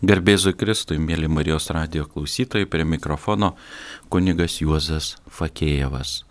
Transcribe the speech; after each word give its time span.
Garbėzui 0.00 0.54
Kristui, 0.56 0.96
mėly 0.96 1.28
Marijos 1.28 1.66
radio 1.76 2.06
klausytojai, 2.08 2.64
prie 2.64 2.86
mikrofono 2.88 3.50
kunigas 4.08 4.54
Juozas 4.62 5.18
Fakėjevas. 5.28 6.22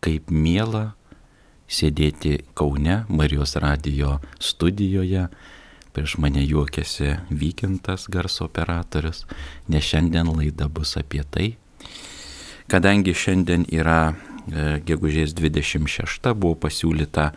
Kaip 0.00 0.30
miela 0.32 0.94
sėdėti 1.68 2.38
Kaune 2.56 3.02
Marijos 3.12 3.52
radio 3.60 4.14
studijoje, 4.40 5.26
prieš 5.92 6.14
mane 6.24 6.40
juokėsi 6.40 7.18
Vykintas 7.28 8.08
garso 8.08 8.46
operatorius, 8.48 9.26
nes 9.68 9.84
šiandien 9.84 10.32
laida 10.32 10.70
bus 10.72 10.94
apie 10.96 11.20
tai. 11.28 11.50
Kadangi 12.72 13.12
šiandien 13.12 13.68
yra 13.68 13.98
e, 14.08 14.80
gegužės 14.88 15.36
26, 15.36 16.32
buvo 16.32 16.56
pasiūlyta 16.64 17.28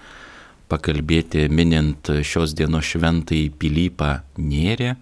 pakalbėti 0.71 1.50
minint 1.52 2.16
šios 2.23 2.55
dienos 2.55 2.88
šventai 2.96 3.50
Pilypą 3.60 4.21
Nėrė, 4.39 4.96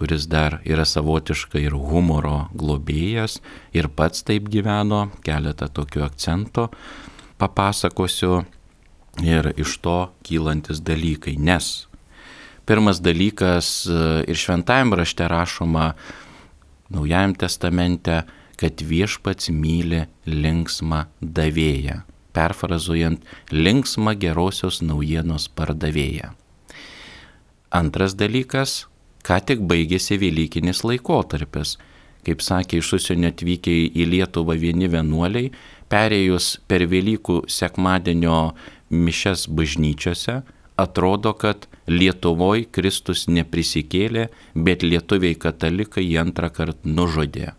kuris 0.00 0.24
dar 0.32 0.60
yra 0.64 0.86
savotiškai 0.88 1.66
ir 1.66 1.76
humoro 1.76 2.48
globėjas 2.56 3.38
ir 3.76 3.90
pats 3.92 4.24
taip 4.24 4.48
gyveno, 4.48 5.10
keletą 5.26 5.68
tokių 5.68 6.06
akcentų 6.08 6.70
papasakosiu 7.40 8.40
ir 9.20 9.52
iš 9.60 9.76
to 9.84 9.98
kylantis 10.24 10.80
dalykai. 10.80 11.36
Nes 11.36 11.86
pirmas 12.64 13.02
dalykas 13.04 13.84
ir 14.24 14.40
šventajame 14.40 15.00
rašte 15.02 15.28
rašoma 15.28 15.92
Naujajame 16.90 17.38
testamente, 17.38 18.24
kad 18.58 18.82
viešpats 18.82 19.52
myli 19.54 20.02
linksmą 20.26 21.04
davėją, 21.22 22.00
perfrazuojant 22.34 23.22
linksmą 23.54 24.16
gerosios 24.18 24.80
naujienos 24.82 25.46
pardavėją. 25.54 26.32
Antras 27.70 28.16
dalykas 28.18 28.89
ką 29.30 29.38
tik 29.46 29.60
baigėsi 29.70 30.18
Velykinis 30.18 30.82
laikotarpis. 30.82 31.76
Kaip 32.26 32.42
sakė 32.42 32.80
iš 32.82 32.96
užsienio 32.98 33.30
atvykę 33.30 33.72
į 33.96 34.06
Lietuvą 34.10 34.56
vieni 34.58 34.88
vienuoliai, 34.90 35.52
perėjus 35.88 36.56
per 36.68 36.82
Velykų 36.90 37.44
sekmadienio 37.48 38.40
mišes 38.90 39.46
bažnyčiose, 39.46 40.40
atrodo, 40.80 41.32
kad 41.38 41.68
Lietuvoje 41.86 42.66
Kristus 42.74 43.28
neprisikėlė, 43.30 44.26
bet 44.54 44.82
lietuviai 44.82 45.38
katalikai 45.38 46.04
jį 46.04 46.18
antrą 46.24 46.50
kartą 46.52 46.90
nužudė. 46.90 47.52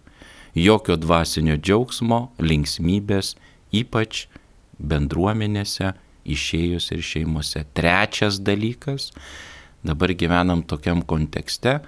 Jokio 0.53 0.97
dvasinio 0.99 1.55
džiaugsmo, 1.55 2.19
linksmybės, 2.43 3.37
ypač 3.71 4.25
bendruomenėse, 4.77 5.93
išėjus 6.27 6.91
ir 6.91 7.01
šeimose. 7.07 7.63
Trečias 7.73 8.41
dalykas 8.43 9.09
dabar 9.83 10.13
gyvenam 10.13 10.63
tokiam 10.63 11.01
kontekste, 11.01 11.79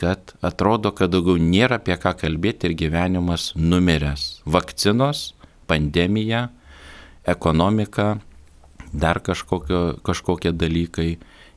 kad 0.00 0.32
atrodo, 0.44 0.92
kad 0.96 1.12
daugiau 1.12 1.40
nėra 1.40 1.80
apie 1.80 1.96
ką 2.00 2.14
kalbėti 2.22 2.70
ir 2.70 2.76
gyvenimas 2.78 3.50
numiręs. 3.56 4.40
Vakcinos, 4.48 5.34
pandemija, 5.68 6.48
ekonomika, 7.28 8.14
dar 8.92 9.20
kažkokio, 9.20 10.00
kažkokie 10.06 10.52
dalykai 10.56 11.10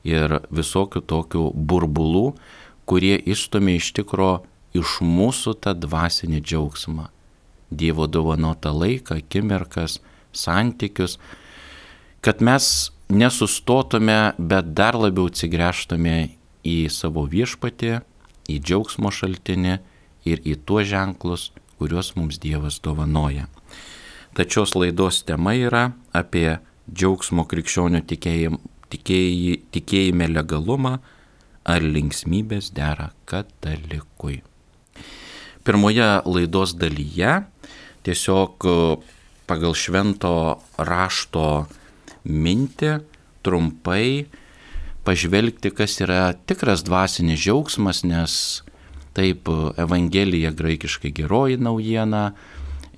ir 0.04 0.40
visokių 0.52 1.02
tokių 1.08 1.46
burbulų, 1.56 2.34
kurie 2.86 3.16
išstumė 3.16 3.78
iš 3.80 3.94
tikro 3.96 4.32
iš 4.76 5.00
mūsų 5.06 5.56
tą 5.64 5.74
dvasinį 5.78 6.42
džiaugsmą. 6.44 7.08
Dievo 7.74 8.08
dovanotą 8.08 8.74
laiką, 8.76 9.22
akimirkas, 9.24 10.00
santykius, 10.34 11.18
kad 12.22 12.42
mes 12.42 12.93
nesustotume, 13.14 14.34
bet 14.38 14.74
dar 14.78 14.98
labiau 14.98 15.30
atsigręžtume 15.30 16.18
į 16.66 16.78
savo 16.94 17.26
viešpatį, 17.30 18.00
į 18.50 18.60
džiaugsmo 18.60 19.12
šaltinį 19.14 19.78
ir 20.28 20.44
į 20.44 20.58
tuos 20.68 20.88
ženklus, 20.90 21.52
kuriuos 21.80 22.14
mums 22.18 22.40
Dievas 22.44 22.80
dovanoja. 22.84 23.48
Tačiau 24.34 24.66
laidos 24.80 25.22
tema 25.28 25.54
yra 25.54 25.92
apie 26.16 26.58
džiaugsmo 26.90 27.46
krikščionių 27.50 28.02
tikėjim, 28.10 28.58
tikėj, 28.94 29.60
tikėjime 29.76 30.30
legalumą 30.32 30.98
ar 31.64 31.86
linksmybės 31.86 32.72
dera 32.76 33.12
katalikui. 33.30 34.42
Pirmoje 35.64 36.10
laidos 36.28 36.74
dalyje 36.76 37.44
tiesiog 38.04 38.68
pagal 39.48 39.76
švento 39.78 40.36
rašto 40.78 41.48
mintį, 42.24 42.98
trumpai 43.44 44.26
pažvelgti, 45.04 45.72
kas 45.76 46.00
yra 46.02 46.34
tikras 46.48 46.84
dvasinis 46.88 47.42
džiaugsmas, 47.44 48.04
nes 48.08 48.64
taip 49.14 49.50
Evangelija 49.78 50.52
graikiškai 50.52 51.12
geroji 51.12 51.60
naujiena, 51.62 52.32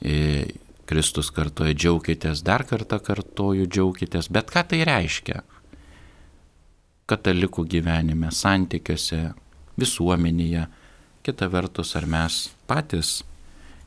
e, 0.01 0.45
Kristus 0.85 1.31
kartoja 1.33 1.73
džiaukitės, 1.73 2.44
dar 2.45 2.63
kartą 2.69 3.00
kartoju 3.01 3.66
džiaukitės, 3.66 4.29
bet 4.29 4.53
ką 4.53 4.63
tai 4.69 4.83
reiškia? 4.85 5.41
Katalikų 7.09 7.66
gyvenime, 7.69 8.29
santykiuose, 8.31 9.33
visuomenėje, 9.81 10.67
kita 11.25 11.50
vertus, 11.50 11.95
ar 11.97 12.06
mes 12.06 12.39
patys 12.69 13.23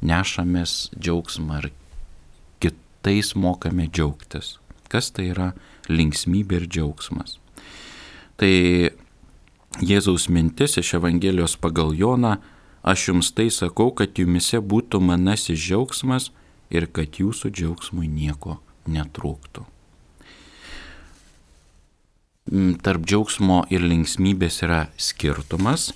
nešamės 0.02 0.90
džiaugsmą, 0.98 1.62
ar 1.62 1.70
kitais 2.62 3.34
mokame 3.38 3.86
džiaugtis 3.86 4.57
kas 4.93 5.12
tai 5.15 5.31
yra 5.32 5.53
linksmybė 5.88 6.62
ir 6.62 6.66
džiaugsmas. 6.69 7.38
Tai 8.38 8.53
Jėzaus 9.84 10.28
mintis 10.32 10.78
iš 10.81 10.94
Evangelijos 10.99 11.56
pagal 11.60 11.93
Joną, 11.94 12.38
aš 12.82 13.09
jums 13.10 13.32
tai 13.37 13.49
sakau, 13.54 13.91
kad 13.94 14.19
jumise 14.19 14.60
būtų 14.60 15.00
manasis 15.04 15.60
džiaugsmas 15.60 16.31
ir 16.71 16.88
kad 16.93 17.21
jūsų 17.21 17.53
džiaugsmui 17.53 18.09
nieko 18.09 18.59
netrūktų. 18.88 19.66
Mm, 22.49 22.78
tarp 22.81 23.05
džiaugsmo 23.05 23.65
ir 23.69 23.84
linksmybės 23.84 24.62
yra 24.65 24.87
skirtumas, 24.97 25.91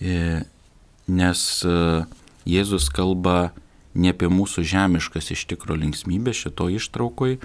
e, 0.00 0.44
nes 1.06 1.40
e, 1.68 1.76
Jėzus 2.48 2.88
kalba 2.92 3.52
ne 3.94 4.12
apie 4.14 4.28
mūsų 4.30 4.64
žemiškas 4.66 5.32
iš 5.34 5.46
tikro 5.50 5.76
linksmybės 5.78 6.44
šito 6.44 6.68
ištraukoj. 6.74 7.38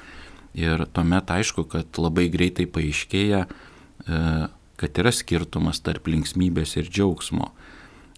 Ir 0.58 0.86
tuomet 0.94 1.30
aišku, 1.30 1.68
kad 1.70 2.00
labai 2.02 2.28
greitai 2.34 2.66
paaiškėja, 2.66 3.44
e, 3.46 4.22
kad 4.82 5.02
yra 5.02 5.14
skirtumas 5.14 5.82
tarp 5.86 6.10
linksmybės 6.10 6.76
ir 6.80 6.90
džiaugsmo. 6.90 7.52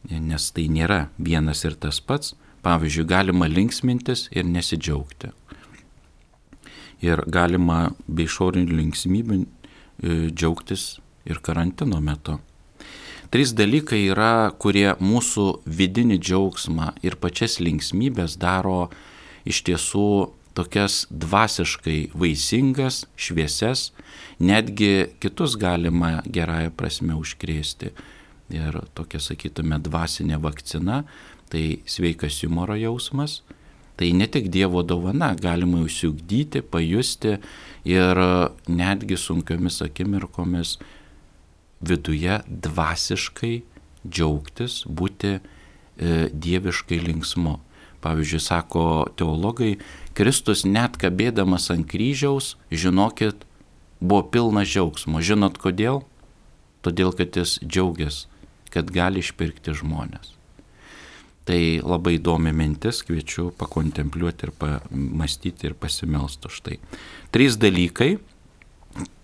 Nes 0.10 0.48
tai 0.56 0.66
nėra 0.72 1.10
vienas 1.18 1.66
ir 1.68 1.76
tas 1.76 2.00
pats. 2.00 2.36
Pavyzdžiui, 2.62 3.08
galima 3.10 3.48
linksmintis 3.50 4.28
ir 4.32 4.46
nesidžiaugti. 4.46 5.32
Ir 7.02 7.24
galima 7.26 7.90
be 8.06 8.28
išorinių 8.30 8.78
linksmybių 8.78 9.40
e, 9.42 9.46
džiaugtis 10.30 11.00
ir 11.26 11.42
karantino 11.42 12.00
metu. 12.02 12.38
Trys 13.32 13.54
dalykai 13.56 14.10
yra, 14.12 14.52
kurie 14.60 14.90
mūsų 15.00 15.62
vidinį 15.64 16.18
džiaugsmą 16.20 16.90
ir 17.00 17.16
pačias 17.16 17.62
linksmybės 17.64 18.36
daro 18.36 18.90
iš 19.48 19.62
tiesų 19.70 20.08
tokias 20.52 21.06
dvasiškai 21.08 22.12
vaisingas, 22.12 23.06
švieses, 23.16 23.94
netgi 24.44 25.14
kitus 25.24 25.56
galima 25.56 26.18
gerąją 26.28 26.76
prasme 26.76 27.16
užkrėsti. 27.16 27.94
Ir 28.52 28.82
tokia, 29.00 29.24
sakytume, 29.24 29.80
dvasinė 29.80 30.36
vakcina, 30.44 31.06
tai 31.48 31.80
sveikas 31.88 32.44
humoro 32.44 32.76
jausmas, 32.76 33.46
tai 33.96 34.12
ne 34.12 34.28
tik 34.28 34.52
Dievo 34.52 34.84
dovana, 34.84 35.38
galima 35.40 35.80
užsiugdyti, 35.88 36.68
pajusti 36.68 37.38
ir 37.88 38.26
netgi 38.68 39.16
sunkiomis 39.16 39.80
akimirkomis 39.88 40.82
viduje 41.82 42.40
dvasiškai 42.48 43.56
džiaugtis, 44.08 44.82
būti 44.88 45.38
e, 45.38 45.42
dieviškai 46.32 47.02
linksmu. 47.02 47.60
Pavyzdžiui, 48.02 48.42
sako 48.42 48.84
teologai, 49.18 49.76
Kristus 50.18 50.64
net 50.66 50.98
kabėdamas 51.02 51.70
ant 51.74 51.86
kryžiaus, 51.90 52.56
žinokit, 52.74 53.46
buvo 54.02 54.26
pilnas 54.34 54.72
džiaugsmo. 54.72 55.22
Žinot 55.22 55.62
kodėl? 55.62 56.02
Todėl, 56.82 57.14
kad 57.14 57.38
jis 57.38 57.60
džiaugiasi, 57.62 58.26
kad 58.74 58.90
gali 58.90 59.22
išpirkti 59.22 59.76
žmonės. 59.78 60.34
Tai 61.46 61.60
labai 61.82 62.16
įdomi 62.18 62.54
mintis, 62.54 63.02
kviečiu 63.06 63.50
pakontempliuoti 63.58 64.48
ir 64.48 64.52
pamastyti 64.58 65.70
ir 65.70 65.78
pasimelsti 65.78 66.50
už 66.50 66.60
tai. 66.66 66.78
Trys 67.34 67.58
dalykai, 67.62 68.16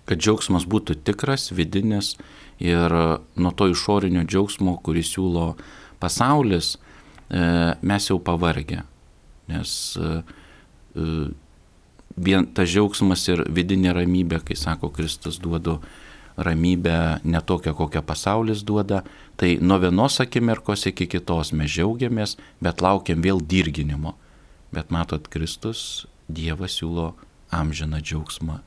kad 0.07 0.23
džiaugsmas 0.23 0.65
būtų 0.69 1.01
tikras, 1.07 1.51
vidinis 1.51 2.15
Ir 2.59 2.91
nuo 3.35 3.51
to 3.53 3.67
išorinio 3.69 4.23
džiaugsmo, 4.25 4.77
kurį 4.81 5.03
siūlo 5.05 5.51
pasaulis, 6.01 6.75
e, 7.29 7.75
mes 7.81 8.09
jau 8.09 8.17
pavargę. 8.17 8.81
Nes 9.51 9.71
e, 9.97 10.09
e, 10.97 11.05
vien 12.17 12.49
tas 12.57 12.69
džiaugsmas 12.69 13.27
ir 13.29 13.45
vidinė 13.53 13.93
ramybė, 13.99 14.41
kai 14.41 14.57
sako 14.57 14.89
Kristus 14.89 15.37
duodu 15.43 15.77
ramybę 16.37 17.21
ne 17.25 17.41
tokią, 17.41 17.75
kokią 17.77 18.01
pasaulis 18.05 18.63
duoda, 18.65 19.03
tai 19.37 19.57
nuo 19.61 19.77
vienos 19.81 20.17
akimirkos 20.21 20.89
iki 20.89 21.07
kitos 21.09 21.53
mes 21.53 21.69
džiaugiamės, 21.73 22.37
bet 22.61 22.81
laukiam 22.81 23.21
vėl 23.21 23.41
dirginimo. 23.41 24.15
Bet 24.73 24.89
matot, 24.93 25.29
Kristus, 25.29 26.07
Dievas 26.27 26.73
siūlo 26.75 27.13
amžiną 27.53 28.01
džiaugsmą, 28.03 28.59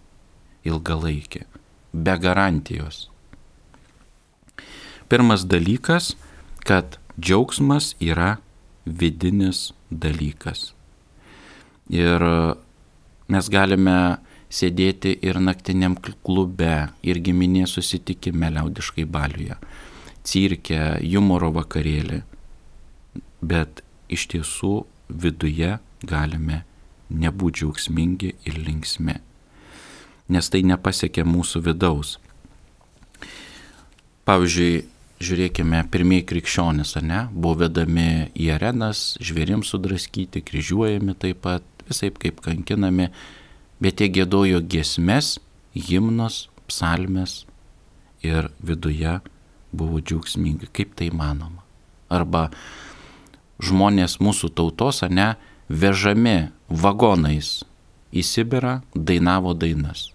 ilgalaikį, 0.67 1.45
be 1.93 2.17
garantijos. 2.21 3.09
Pirmas 5.11 5.45
dalykas, 5.51 6.15
kad 6.67 6.99
džiaugsmas 7.19 7.95
yra 8.01 8.37
vidinis 8.87 9.71
dalykas. 9.91 10.71
Ir 11.91 12.23
mes 13.31 13.49
galime 13.51 13.97
sėdėti 14.51 15.17
ir 15.27 15.39
naktiniam 15.43 15.97
klube, 15.99 16.91
ir 17.03 17.21
giminės 17.23 17.77
susitikime 17.79 18.51
liaudiškai 18.55 19.07
baliuje, 19.07 19.57
cirke, 20.27 20.81
humoro 21.03 21.51
vakarėlį. 21.55 22.23
Bet 23.41 23.83
iš 24.11 24.27
tiesų 24.35 24.75
viduje 25.09 25.79
galime 26.07 26.65
nebūti 27.11 27.63
džiaugsmingi 27.63 28.35
ir 28.47 28.59
linksmi, 28.67 29.17
nes 30.33 30.49
tai 30.53 30.63
nepasiekia 30.67 31.27
mūsų 31.29 31.63
vidaus. 31.67 32.17
Pavyzdžiui, 34.29 34.85
žiūrėkime, 35.21 35.83
pirmieji 35.93 36.27
krikščionys, 36.31 36.95
ar 37.01 37.05
ne, 37.05 37.21
buvo 37.33 37.65
vedami 37.65 38.31
į 38.39 38.53
arenas, 38.57 39.17
žvėrims 39.21 39.73
sudraskyti, 39.73 40.43
kryžiuojami 40.47 41.17
taip 41.21 41.43
pat, 41.45 41.67
visai 41.89 42.13
kaip 42.15 42.41
kankinami, 42.45 43.11
bet 43.83 44.01
jie 44.01 44.11
gėdojo 44.21 44.63
giesmes, 44.63 45.39
himnus, 45.75 46.47
psalmes 46.71 47.45
ir 48.23 48.51
viduje 48.63 49.19
buvo 49.73 50.01
džiaugsmingi. 50.01 50.71
Kaip 50.73 50.95
tai 50.99 51.11
manoma? 51.15 51.65
Arba 52.11 52.49
žmonės 53.63 54.19
mūsų 54.23 54.53
tautos, 54.57 55.03
ne, 55.11 55.35
vežami 55.69 56.51
vagonais 56.69 57.61
į 58.11 58.25
Sibirą, 58.27 58.81
dainavo 58.95 59.55
dainas. 59.55 60.11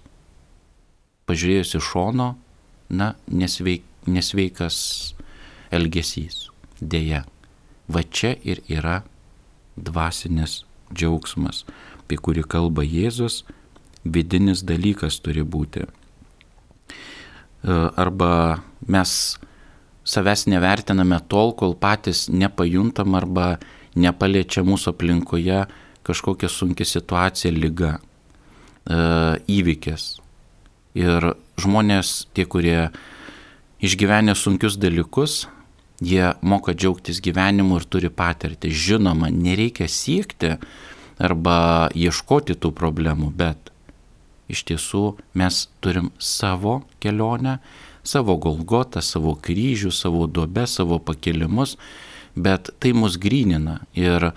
Pažiūrėjus 1.25 1.75
iš 1.79 1.89
šono, 1.93 2.35
na, 2.89 3.13
nesveik, 3.27 3.85
nesveikas 4.05 4.77
elgesys. 5.73 6.49
Deja, 6.79 7.23
va 7.87 8.03
čia 8.03 8.35
ir 8.43 8.61
yra 8.69 9.01
dvasinis 9.75 10.63
džiaugsmas 10.93 11.63
apie 12.05 12.21
kurį 12.21 12.45
kalba 12.45 12.85
Jėzus, 12.85 13.41
vidinis 14.05 14.61
dalykas 14.61 15.17
turi 15.25 15.41
būti. 15.41 15.85
E, 15.85 15.89
arba 17.97 18.61
mes 18.85 19.11
savęs 20.05 20.45
nevertiname 20.45 21.17
tol, 21.27 21.55
kol 21.57 21.73
patys 21.73 22.27
nepajuntam 22.29 23.17
arba 23.17 23.55
nepaliečia 23.97 24.61
mūsų 24.67 24.93
aplinkoje 24.93 25.63
kažkokia 26.05 26.51
sunki 26.51 26.85
situacija, 26.85 27.49
lyga, 27.55 27.97
e, 27.97 29.01
įvykis. 29.49 30.24
Ir 30.95 31.33
žmonės, 31.59 32.25
tie, 32.31 32.45
kurie 32.47 32.89
išgyvenę 33.83 34.35
sunkius 34.35 34.77
dalykus, 34.79 35.45
jie 35.99 36.33
moka 36.41 36.73
džiaugtis 36.73 37.21
gyvenimu 37.23 37.79
ir 37.79 37.87
turi 37.87 38.09
patirtį. 38.11 38.71
Žinoma, 38.71 39.29
nereikia 39.31 39.87
siekti 39.91 40.55
arba 41.19 41.89
ieškoti 41.95 42.55
tų 42.59 42.71
problemų, 42.75 43.31
bet 43.35 43.71
iš 44.51 44.63
tiesų 44.69 45.15
mes 45.35 45.65
turim 45.83 46.11
savo 46.19 46.81
kelionę, 47.03 47.59
savo 48.05 48.35
golgotą, 48.37 49.01
savo 49.01 49.33
kryžių, 49.35 49.91
savo 49.91 50.27
duobę, 50.27 50.67
savo 50.69 50.99
pakelimus, 50.99 51.75
bet 52.35 52.69
tai 52.79 52.93
mus 52.93 53.17
grynina. 53.17 53.79
Ir 53.97 54.31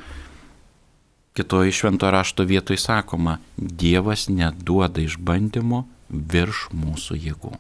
kitoje 1.39 1.75
švento 1.75 2.11
rašto 2.11 2.47
vietoje 2.49 2.81
sakoma, 2.83 3.39
Dievas 3.59 4.27
neduoda 4.33 5.05
išbandymų 5.05 5.85
virš 6.11 6.69
mūsų 6.75 7.19
jėgų. 7.19 7.55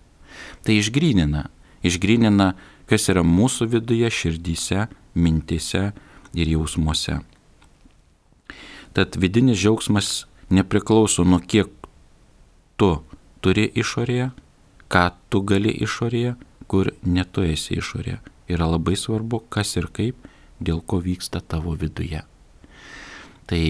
Tai 0.64 0.76
išgrynina, 0.76 1.48
išgrynina, 1.86 2.52
kas 2.88 3.08
yra 3.12 3.24
mūsų 3.26 3.68
viduje, 3.74 4.10
širdyse, 4.10 4.86
mintise 5.14 5.90
ir 6.34 6.52
jausmuose. 6.54 7.20
Tad 8.96 9.18
vidinis 9.20 9.58
džiaugsmas 9.60 10.26
nepriklauso 10.50 11.24
nuo 11.24 11.40
kiek 11.44 11.68
tu 12.80 12.90
turi 13.44 13.68
išorėje, 13.68 14.30
ką 14.88 15.04
tu 15.28 15.42
gali 15.44 15.72
išorėje, 15.84 16.34
kur 16.68 16.92
netu 17.02 17.44
esi 17.44 17.78
išorėje. 17.78 18.18
Yra 18.48 18.68
labai 18.72 18.96
svarbu, 18.96 19.42
kas 19.52 19.76
ir 19.76 19.90
kaip, 19.92 20.16
dėl 20.60 20.80
ko 20.80 21.02
vyksta 21.04 21.42
tavo 21.44 21.74
viduje. 21.76 22.22
Tai 23.48 23.64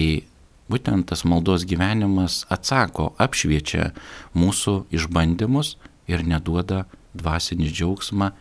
būtent 0.69 1.09
tas 1.09 1.25
maldos 1.25 1.65
gyvenimas 1.69 2.43
atsako, 2.53 3.13
apšviečia 3.17 3.91
mūsų 4.37 4.83
išbandymus 4.93 5.75
ir 6.09 6.25
neduoda 6.25 6.85
dvasinį 7.17 7.69
džiaugsmą 7.73 8.31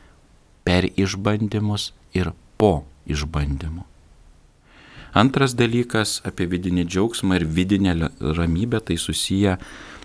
per 0.69 0.88
išbandymus 1.00 1.92
ir 2.12 2.32
po 2.60 2.84
išbandymų. 3.08 3.84
Antras 5.16 5.54
dalykas 5.56 6.19
apie 6.28 6.46
vidinį 6.52 6.84
džiaugsmą 6.84 7.40
ir 7.40 7.48
vidinę 7.48 7.96
ramybę 8.20 8.80
tai 8.84 8.98
susiję 9.00 9.56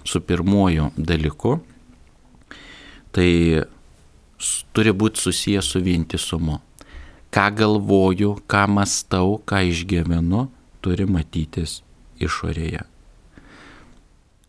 su 0.08 0.22
pirmuoju 0.22 0.92
dalyku. 0.98 1.60
Tai 3.14 3.30
turi 4.74 4.94
būti 4.96 5.20
susiję 5.20 5.62
su 5.62 5.84
vientisumu. 5.84 6.62
Ką 7.34 7.46
galvoju, 7.60 8.38
ką 8.48 8.64
mastau, 8.70 9.42
ką 9.46 9.62
išgyvenu, 9.70 10.48
turi 10.82 11.06
matytis 11.06 11.82
išorėje. 12.28 12.86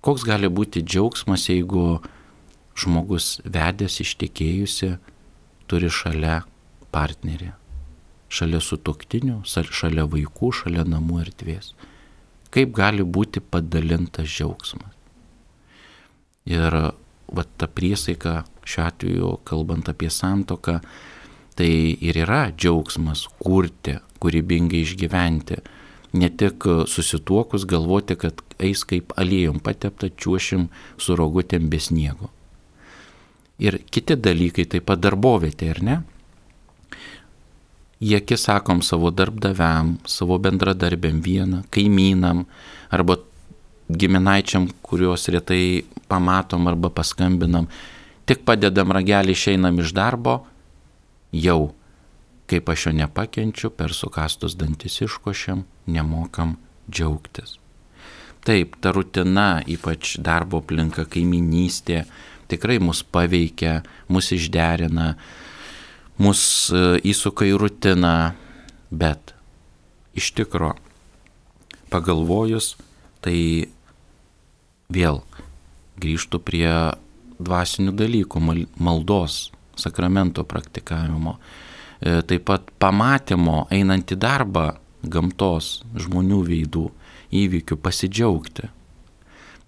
Koks 0.05 0.25
gali 0.29 0.51
būti 0.53 0.85
džiaugsmas, 0.85 1.49
jeigu 1.49 1.99
žmogus 2.77 3.39
vedęs 3.45 4.01
ištekėjusi 4.05 4.95
turi 5.71 5.93
šalia 5.93 6.43
partnerį? 6.93 7.55
šalia 8.35 8.61
sutoktinių, 8.63 9.43
šalia 9.47 10.07
vaikų, 10.11 10.51
šalia 10.61 10.85
namų 10.89 11.23
erdvės. 11.25 11.73
Kaip 12.55 12.75
gali 12.75 13.05
būti 13.05 13.43
padalintas 13.43 14.31
džiaugsmas. 14.31 14.93
Ir 16.51 16.75
va 17.35 17.45
ta 17.59 17.67
priesaika 17.67 18.43
šiuo 18.69 18.85
atveju, 18.85 19.31
kalbant 19.49 19.89
apie 19.91 20.11
santoką, 20.13 20.81
tai 21.57 21.71
ir 21.95 22.19
yra 22.25 22.49
džiaugsmas 22.53 23.27
kurti, 23.41 23.97
kūrybingai 24.21 24.83
išgyventi. 24.85 25.63
Ne 26.15 26.31
tik 26.31 26.67
susituokus 26.87 27.67
galvoti, 27.67 28.15
kad 28.15 28.39
eis 28.63 28.85
kaip 28.87 29.13
aliejom 29.19 29.59
patepta, 29.65 30.09
čiuošim 30.09 30.69
su 30.99 31.17
rogutėm 31.19 31.67
be 31.71 31.81
sniego. 31.83 32.31
Ir 33.59 33.81
kiti 33.91 34.17
dalykai, 34.19 34.67
taip 34.71 34.87
pat 34.91 35.03
darbovietė, 35.03 35.71
ar 35.75 35.83
ne? 35.83 35.97
akis 38.13 38.43
sakom 38.45 38.83
savo 38.83 39.11
darbdaviam, 39.11 39.95
savo 40.05 40.37
bendradarbėm 40.39 41.23
vieną, 41.25 41.63
kaimynam 41.73 42.45
arba 42.93 43.17
giminaičiam, 43.89 44.69
kuriuos 44.83 45.29
retai 45.33 45.85
pamatom 46.09 46.67
arba 46.69 46.91
paskambinam, 46.91 47.69
tik 48.27 48.45
padedam 48.45 48.93
ragelį 48.93 49.33
išeinam 49.33 49.79
iš 49.81 49.95
darbo, 49.97 50.43
jau, 51.33 51.73
kaip 52.51 52.69
aš 52.69 52.89
jo 52.89 52.93
nepakenčiu, 53.01 53.71
per 53.73 53.95
sukastus 53.97 54.57
dantis 54.61 55.01
iškošiam, 55.05 55.65
nemokam 55.87 56.57
džiaugtis. 56.91 57.59
Taip, 58.45 58.77
ta 58.85 58.93
rutina, 58.93 59.63
ypač 59.65 60.19
darbo 60.21 60.61
aplinka, 60.61 61.07
kaiminystė, 61.09 62.03
tikrai 62.53 62.77
mus 62.83 63.01
paveikia, 63.01 63.79
mus 64.13 64.29
išderina, 64.37 65.15
mus 66.21 66.43
e, 66.69 66.83
įsuka 67.09 67.49
į 67.49 67.55
rutiną, 67.63 68.35
bet 68.93 69.33
iš 70.13 70.35
tikro 70.37 70.75
pagalvojus, 71.89 72.75
tai 73.25 73.73
vėl 74.93 75.23
grįžtų 76.03 76.41
prie 76.45 76.69
dvasinių 77.41 77.95
dalykų, 77.97 78.43
maldos, 78.77 79.49
sakramento 79.81 80.45
praktikavimo, 80.47 81.39
taip 82.05 82.43
pat 82.51 82.69
pamatymo 82.83 83.65
einant 83.73 84.13
į 84.13 84.19
darbą 84.21 84.67
gamtos, 85.09 85.83
žmonių 85.97 86.41
veidų, 86.49 86.89
įvykių, 87.35 87.79
pasidžiaugti. 87.81 88.69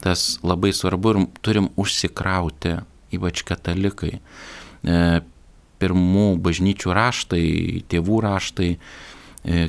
Tas 0.02 0.36
labai 0.44 0.72
svarbu 0.76 1.12
ir 1.14 1.22
turim 1.44 1.70
užsikrauti, 1.80 2.76
ypač 3.16 3.42
katalikai. 3.48 4.18
E, 4.20 4.98
pirmų 5.80 6.26
bažnyčių 6.44 6.94
raštai, 6.96 7.46
tėvų 7.90 8.20
raštai 8.24 8.70
e, 8.76 8.78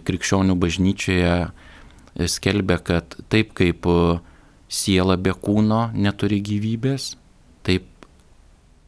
krikščionių 0.07 0.55
bažnyčioje 0.59 1.33
e, 1.47 2.27
skelbia, 2.31 2.79
kad 2.79 3.17
taip 3.31 3.53
kaip 3.57 3.87
e, 3.91 4.19
siela 4.67 5.17
be 5.19 5.33
kūno 5.35 5.87
neturi 5.95 6.39
gyvybės, 6.43 7.15
taip 7.67 7.87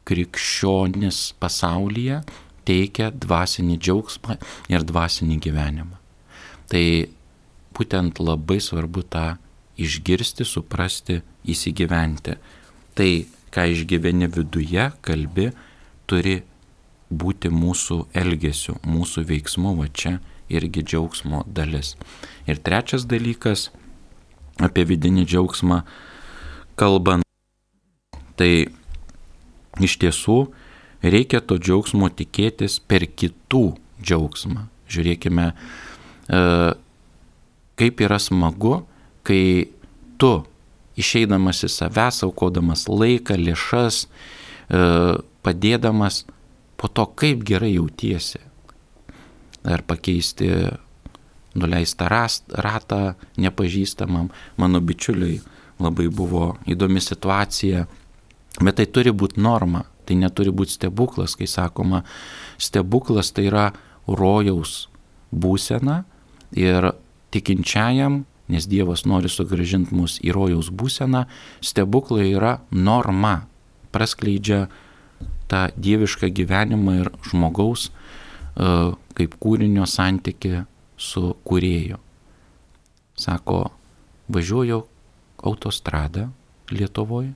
krikščionis 0.08 1.30
pasaulyje 1.40 2.22
teikia 2.70 3.10
dvasinį 3.10 3.76
džiaugsmą 3.82 4.38
ir 4.70 4.86
dvasinį 4.86 5.38
gyvenimą. 5.42 5.98
Tai 6.70 6.84
būtent 7.74 8.20
labai 8.22 8.60
svarbu 8.62 9.02
tą 9.10 9.26
išgirsti, 9.80 10.46
suprasti, 10.46 11.20
įsigyventi. 11.50 12.36
Tai, 12.94 13.10
ką 13.50 13.66
išgyveni 13.74 14.28
viduje, 14.30 14.90
kalbi, 15.02 15.50
turi 16.10 16.40
būti 17.10 17.50
mūsų 17.50 18.04
elgesiu, 18.14 18.76
mūsų 18.86 19.24
veiksmu, 19.26 19.74
va 19.80 19.88
čia 19.90 20.18
irgi 20.50 20.84
džiaugsmo 20.86 21.44
dalis. 21.46 21.96
Ir 22.46 22.60
trečias 22.62 23.06
dalykas 23.10 23.70
apie 24.62 24.84
vidinį 24.86 25.24
džiaugsmą 25.26 25.80
kalbant, 26.78 27.26
tai 28.38 28.70
iš 29.80 29.96
tiesų 30.02 30.38
reikia 31.02 31.40
to 31.40 31.58
džiaugsmo 31.60 32.10
tikėtis 32.12 32.78
per 32.80 33.06
kitų 33.08 33.64
džiaugsmą. 34.02 34.66
Žiūrėkime, 34.90 35.46
e, 35.52 36.40
kaip 37.80 38.00
yra 38.04 38.18
smagu, 38.18 38.80
kai 39.22 39.70
tu 40.18 40.32
išeidamas 41.00 41.64
į 41.64 41.70
savęs, 41.72 42.22
aukodamas 42.26 42.86
laiką, 42.88 43.38
lėšas, 43.38 44.06
e, 44.06 45.18
padėdamas, 45.42 46.24
po 46.76 46.88
to 46.88 47.06
kaip 47.06 47.44
gerai 47.44 47.74
jautiesi. 47.74 48.40
Ar 49.64 49.82
pakeisti 49.84 50.48
nuleistą 51.54 52.08
ratą 52.08 53.14
nepažįstamam. 53.36 54.30
Mano 54.56 54.80
bičiuliui 54.80 55.40
labai 55.80 56.08
buvo 56.08 56.56
įdomi 56.68 57.00
situacija, 57.00 57.86
bet 58.60 58.78
tai 58.78 58.86
turi 58.86 59.12
būti 59.12 59.40
norma, 59.40 59.84
tai 60.10 60.18
neturi 60.18 60.50
būti 60.50 60.74
stebuklas, 60.74 61.36
kai 61.38 61.46
sakoma, 61.46 62.02
stebuklas 62.58 63.30
tai 63.36 63.46
yra 63.46 63.68
rojaus 64.10 64.88
būsena 65.30 66.02
ir 66.58 66.90
tikinčiajam, 67.30 68.24
nes 68.50 68.66
Dievas 68.66 69.06
nori 69.06 69.30
sugražinti 69.30 69.94
mus 69.94 70.18
į 70.18 70.34
rojaus 70.34 70.72
būseną, 70.74 71.28
stebuklai 71.62 72.32
yra 72.32 72.58
norma, 72.74 73.44
praskleidžia 73.94 74.64
tą 75.50 75.68
dievišką 75.78 76.30
gyvenimą 76.34 76.96
ir 77.04 77.12
žmogaus 77.30 77.88
e, 77.90 77.92
kaip 79.14 79.36
kūrinio 79.42 79.86
santyki 79.86 80.64
su 80.98 81.36
kūrėju. 81.46 81.98
Sako, 83.20 83.62
važiuoju 84.32 84.82
autostradą 85.46 86.30
Lietuvoje, 86.70 87.32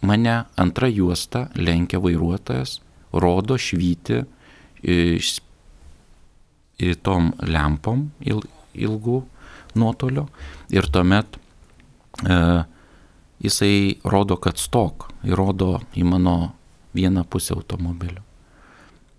mane 0.00 0.44
antra 0.56 0.88
juosta 0.88 1.46
lenkia 1.54 2.00
vairuotojas, 2.02 2.80
rodo 3.12 3.56
švyti 3.58 4.22
į 6.76 6.92
tom 7.02 7.32
lempom 7.40 8.10
ilgų 8.76 9.20
nuotolio 9.76 10.26
ir 10.72 10.88
tuomet 10.92 11.38
e, 12.24 12.36
jisai 13.42 13.96
rodo, 14.04 14.36
kad 14.40 14.60
stok, 14.60 15.10
įrodo 15.24 15.80
į 15.96 16.04
mano 16.08 16.36
vieną 16.96 17.24
pusę 17.28 17.54
automobilio. 17.56 18.22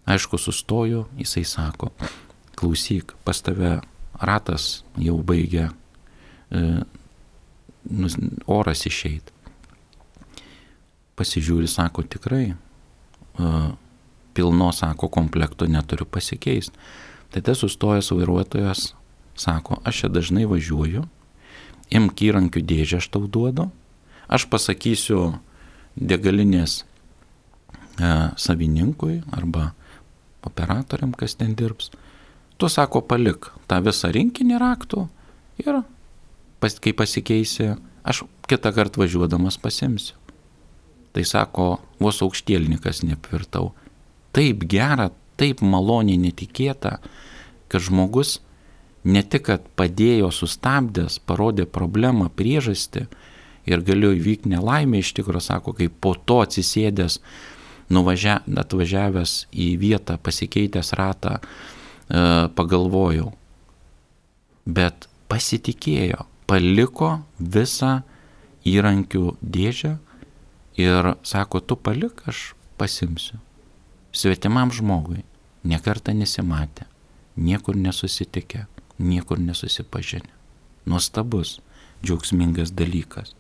Aišku, 0.08 0.40
sustoju, 0.40 1.06
jisai 1.20 1.44
sako, 1.46 1.92
klausyk, 2.58 3.14
pas 3.28 3.42
tave 3.44 3.78
ratas 4.22 4.84
jau 4.98 5.18
baigia 5.24 5.70
e, 6.50 6.64
oras 8.48 8.86
išeit. 8.88 9.34
Pasižiūri, 11.18 11.68
sako, 11.70 12.06
tikrai, 12.06 12.54
e, 12.54 13.52
pilno, 14.38 14.70
sako, 14.72 15.10
komplekto 15.10 15.66
neturiu 15.66 16.06
pasikeisti. 16.06 16.78
Tada 17.34 17.56
sustojęs 17.58 18.12
vairuotojas 18.14 18.94
sako, 19.40 19.82
aš 19.84 20.04
čia 20.04 20.10
dažnai 20.12 20.46
važiuoju, 20.50 21.04
imk 21.94 22.24
įrankių 22.28 22.64
dėžę 22.68 23.02
aš 23.02 23.10
tau 23.14 23.28
duodu, 23.28 23.70
aš 24.28 24.48
pasakysiu 24.52 25.38
degalinės 25.98 26.82
e, 26.82 28.12
savininkui 28.38 29.22
arba 29.32 29.72
operatoriam, 30.48 31.14
kas 31.18 31.38
ten 31.40 31.56
dirbs, 31.58 31.92
tu 32.58 32.70
sako 32.70 33.02
palik 33.06 33.52
tą 33.70 33.82
visą 33.86 34.12
rinkinį 34.14 34.60
raktų 34.62 35.08
ir 35.64 35.82
pas, 36.62 36.78
kai 36.82 36.94
pasikeisi, 36.98 37.76
aš 38.08 38.24
kitą 38.50 38.74
kartą 38.74 39.04
važiuodamas 39.04 39.60
pasimsiu. 39.62 40.16
Tai 41.18 41.24
sako, 41.26 41.80
vos 41.98 42.20
aukštielnikas 42.22 43.00
nepvirtau. 43.02 43.72
Taip 44.38 44.68
gera, 44.70 45.08
taip 45.34 45.64
maloniai 45.66 46.20
netikėta, 46.22 47.00
kad 47.74 47.82
žmogus 47.82 48.36
ne 49.02 49.24
tik, 49.26 49.48
kad 49.50 49.66
padėjo 49.82 50.30
sustabdęs, 50.30 51.18
parodė 51.26 51.66
problemą, 51.66 52.30
priežastį 52.30 53.08
ir 53.66 53.84
galėjo 53.90 54.14
įvykti 54.20 54.54
nelaimė 54.54 55.02
iš 55.02 55.16
tikrųjų, 55.18 55.42
sako, 55.48 55.74
kai 55.82 55.90
po 55.90 56.14
to 56.14 56.44
atsisėdęs, 56.46 57.18
nuvažia, 57.90 58.44
atvažiavęs 58.46 59.48
į 59.58 59.74
vietą, 59.82 60.22
pasikeitęs 60.22 60.94
ratą, 61.02 61.40
e, 61.42 62.26
pagalvojau, 62.54 63.32
bet 64.70 65.10
pasitikėjo, 65.34 66.30
paliko 66.46 67.16
visą 67.42 68.04
įrankių 68.70 69.32
dėžę 69.42 69.98
ir 70.78 71.14
sako, 71.24 71.60
tu 71.60 71.76
palik, 71.76 72.22
aš 72.30 72.54
pasimsiu. 72.78 73.40
Svetimam 74.14 74.72
žmogui 74.74 75.24
nekarta 75.68 76.14
nesimatė, 76.14 76.86
niekur 77.38 77.76
nesusitikę, 77.78 78.66
niekur 78.98 79.40
nesusipažinę. 79.42 80.32
Nuostabus, 80.88 81.58
džiaugsmingas 82.06 82.72
dalykas. 82.72 83.34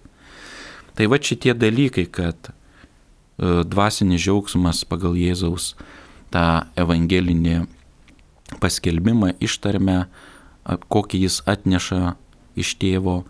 Tai 0.97 1.07
va 1.07 1.19
šitie 1.21 1.53
dalykai, 1.53 2.07
kad 2.09 2.49
e, 2.49 2.53
dvasinis 3.63 4.21
džiaugsmas 4.25 4.83
pagal 4.89 5.15
Jėzaus 5.15 5.75
tą 6.33 6.65
evangelinį 6.75 7.61
paskelbimą 8.61 9.35
ištarme, 9.43 10.07
kokį 10.67 11.21
jis 11.23 11.41
atneša 11.47 12.15
iš 12.59 12.73
tėvo 12.81 13.21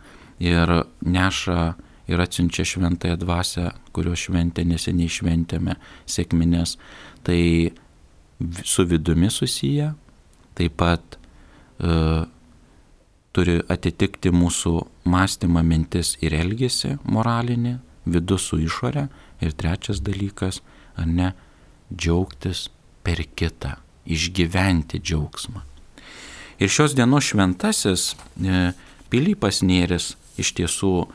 ir 0.41 0.71
neša 1.01 1.75
ir 2.07 2.21
atsiunčia 2.23 2.65
šventąją 2.65 3.17
dvasę, 3.19 3.71
kurio 3.95 4.15
šventę 4.15 4.63
neseniai 4.67 5.11
šventėme, 5.11 5.75
sėkminės, 6.07 6.77
tai 7.27 7.73
su 8.63 8.85
vidumi 8.87 9.29
susiję, 9.31 9.93
taip 10.55 10.77
pat 10.79 11.17
e, 11.17 12.25
turi 13.35 13.59
atitikti 13.69 14.31
mūsų 14.33 14.73
mąstymą, 15.09 15.63
mintis 15.63 16.15
ir 16.23 16.35
elgesį 16.37 16.97
moralinį, 17.05 17.77
vidus 18.07 18.47
su 18.49 18.61
išorė. 18.63 19.07
Ir 19.43 19.53
trečias 19.53 19.99
dalykas, 20.01 20.63
ar 20.97 21.05
ne, 21.05 21.33
džiaugtis 21.93 22.67
per 23.05 23.21
kitą, 23.37 23.75
išgyventi 24.09 24.97
džiaugsmą. 24.97 25.61
Ir 26.57 26.71
šios 26.73 26.95
dienos 26.97 27.27
šventasis 27.29 28.15
e, 28.41 28.71
Pilypas 29.13 29.61
Nėris 29.61 30.15
iš 30.41 30.55
tiesų 30.57 31.05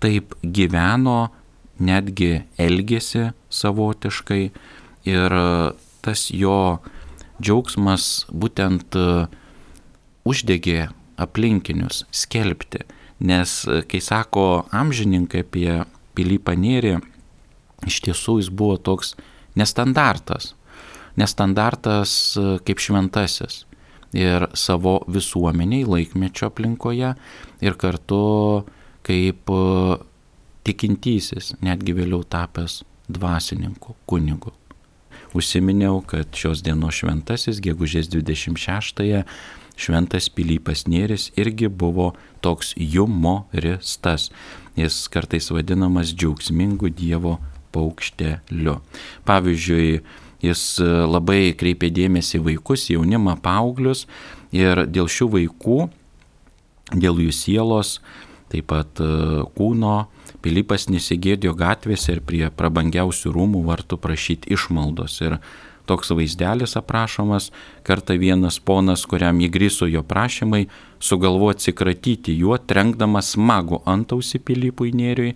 taip 0.00 0.34
gyveno, 0.42 1.18
netgi 1.80 2.44
elgėsi 2.60 3.30
savotiškai 3.50 4.42
ir 5.08 5.36
e, 5.40 5.44
tas 6.04 6.28
jo 6.30 6.80
džiaugsmas 7.40 8.26
būtent 8.30 8.96
e, 8.96 9.26
uždegė 10.28 10.90
aplinkinius 11.20 12.04
skelbti, 12.14 12.84
nes 13.24 13.56
e, 13.66 13.80
kai 13.88 14.00
sako 14.04 14.66
amžininkai 14.76 15.44
apie 15.46 15.80
Pilypą 16.16 16.56
Nėrį, 16.58 16.98
iš 17.88 18.00
tiesų 18.04 18.40
jis 18.40 18.50
buvo 18.52 18.76
toks 18.76 19.14
nestandartas, 19.58 20.54
nestandartas 21.20 22.14
e, 22.36 22.58
kaip 22.66 22.82
šventasis 22.82 23.64
ir 24.16 24.48
savo 24.58 24.98
visuomeniai 25.06 25.86
laikmečio 25.86 26.48
aplinkoje 26.50 27.14
ir 27.62 27.76
kartu 27.78 28.22
kaip 29.06 29.52
tikintysis, 30.66 31.54
netgi 31.64 31.96
vėliau 31.96 32.24
tapęs 32.28 32.82
dvasininku, 33.10 33.96
kunigu 34.06 34.54
užsiminiau, 35.34 36.00
kad 36.06 36.34
šios 36.36 36.62
dienos 36.64 37.00
šventasis, 37.00 37.60
gegužės 37.62 38.10
26-ąją, 38.10 39.24
šventas 39.80 40.28
Pilypas 40.34 40.84
Nėris 40.90 41.30
irgi 41.40 41.70
buvo 41.70 42.12
toks 42.44 42.74
jumoristas. 42.76 44.28
Jis 44.78 45.06
kartais 45.12 45.50
vadinamas 45.52 46.12
džiaugsmingu 46.14 46.90
Dievo 46.94 47.38
paukšteliu. 47.74 48.78
Pavyzdžiui, 49.28 50.00
jis 50.44 50.64
labai 50.80 51.54
kreipė 51.58 51.90
dėmesį 51.94 52.42
vaikus, 52.46 52.88
jaunimą, 52.92 53.38
paauglius 53.44 54.06
ir 54.56 54.86
dėl 54.90 55.10
šių 55.10 55.30
vaikų, 55.36 55.80
dėl 56.96 57.22
jų 57.26 57.34
sielos, 57.34 57.98
taip 58.50 58.70
pat 58.72 59.00
kūno 59.56 59.94
Pilypas 60.40 60.86
nesigėdėjo 60.88 61.52
gatvėse 61.58 62.14
ir 62.14 62.22
prie 62.24 62.46
prabangiausių 62.56 63.32
rūmų 63.34 63.60
vartų 63.66 63.98
prašyti 64.00 64.54
išmaldos. 64.54 65.18
Ir 65.20 65.36
toks 65.90 66.12
vaizdelis 66.16 66.76
aprašomas, 66.80 67.50
kartą 67.84 68.16
vienas 68.20 68.60
ponas, 68.62 69.04
kuriam 69.10 69.42
įgriso 69.44 69.88
jo 69.90 70.02
prašymai, 70.06 70.68
sugalvo 71.02 71.50
atsikratyti 71.52 72.36
juo, 72.38 72.56
trenkdamas 72.58 73.34
smagų 73.34 73.82
antausi 73.90 74.40
Pilypui 74.40 74.94
nėriui, 74.96 75.34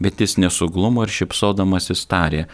bet 0.00 0.22
jis 0.22 0.38
nesuglumo 0.38 1.04
ir 1.04 1.12
šipsodamas 1.12 1.90
įstarė. 1.94 2.46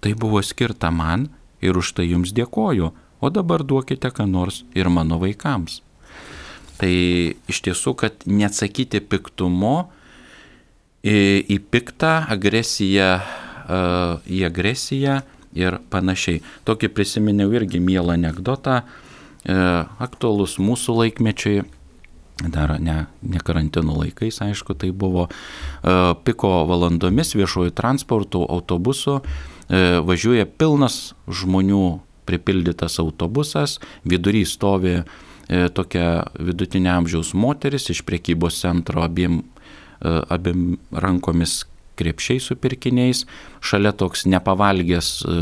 Tai 0.00 0.14
buvo 0.14 0.42
skirta 0.46 0.92
man 0.94 1.28
ir 1.60 1.76
už 1.76 1.96
tai 1.98 2.08
jums 2.12 2.32
dėkoju, 2.36 2.92
o 3.20 3.32
dabar 3.32 3.64
duokite 3.64 4.12
ką 4.12 4.28
nors 4.30 4.62
ir 4.76 4.88
mano 4.92 5.18
vaikams. 5.18 5.82
Tai 6.76 6.92
iš 7.48 7.62
tiesų, 7.64 7.94
kad 7.96 8.26
neatsakyti 8.28 9.00
piktumo 9.00 9.88
į, 11.06 11.16
į 11.56 11.58
piktą 11.72 12.18
agresiją, 12.32 13.10
į 14.28 14.42
agresiją 14.48 15.20
ir 15.56 15.78
panašiai. 15.92 16.42
Tokį 16.68 16.92
prisiminiau 16.92 17.54
irgi 17.56 17.80
mielą 17.80 18.18
anegdotą, 18.18 18.82
aktualus 19.46 20.58
mūsų 20.60 20.98
laikmečiai, 21.00 21.64
dar 22.52 22.74
ne, 22.82 23.06
ne 23.24 23.40
karantino 23.40 23.96
laikais, 23.96 24.42
aišku, 24.44 24.76
tai 24.76 24.90
buvo 24.92 25.30
piko 26.28 26.50
valandomis 26.68 27.32
viešojų 27.38 27.72
transportų, 27.78 28.42
autobusų, 28.58 29.20
važiuoja 30.06 30.44
pilnas 30.60 31.14
žmonių 31.24 32.02
pripildytas 32.28 32.98
autobusas, 33.00 33.78
vidury 34.04 34.44
stovi 34.44 34.98
E, 34.98 35.25
tokia 35.48 36.24
vidutinio 36.38 36.92
amžiaus 36.96 37.32
moteris 37.34 37.90
iš 37.92 38.02
priekybos 38.06 38.58
centro 38.60 39.02
abiem, 39.04 39.42
e, 40.00 40.20
abiem 40.28 40.76
rankomis 40.92 41.64
krepšiai 41.96 42.40
su 42.42 42.56
pirkiniais, 42.60 43.22
šalia 43.64 43.92
toks 43.96 44.26
nepavalgęs 44.28 45.08
e, 45.22 45.36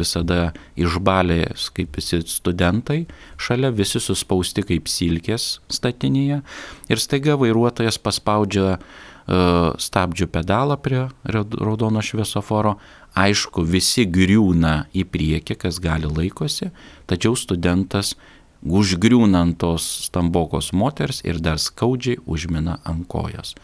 visada 0.00 0.40
išbalės 0.80 1.68
kaip 1.76 1.94
visi 2.00 2.22
studentai, 2.26 3.04
šalia 3.38 3.70
visi 3.70 4.02
suspausti 4.02 4.64
kaip 4.66 4.90
silkės 4.90 5.60
statinėje. 5.70 6.42
Ir 6.90 7.02
staiga 7.02 7.38
vairuotojas 7.40 8.00
paspaudžia 8.02 8.78
stabdžių 9.22 10.26
pedalą 10.34 10.74
prie 10.82 11.04
raudono 11.22 12.02
šviesoforo, 12.02 12.72
aišku, 13.14 13.62
visi 13.62 14.02
griūna 14.10 14.88
į 14.98 15.04
priekį, 15.06 15.56
kas 15.62 15.78
gali 15.82 16.10
laikosi, 16.10 16.72
tačiau 17.06 17.36
studentas 17.38 18.16
užgriūnant 18.62 19.58
tos 19.58 19.84
stambokos 20.06 20.72
moters 20.72 21.22
ir 21.26 21.40
dar 21.42 21.58
skaudžiai 21.58 22.20
užmina 22.26 22.78
ant 22.86 23.06
kojos. 23.10 23.56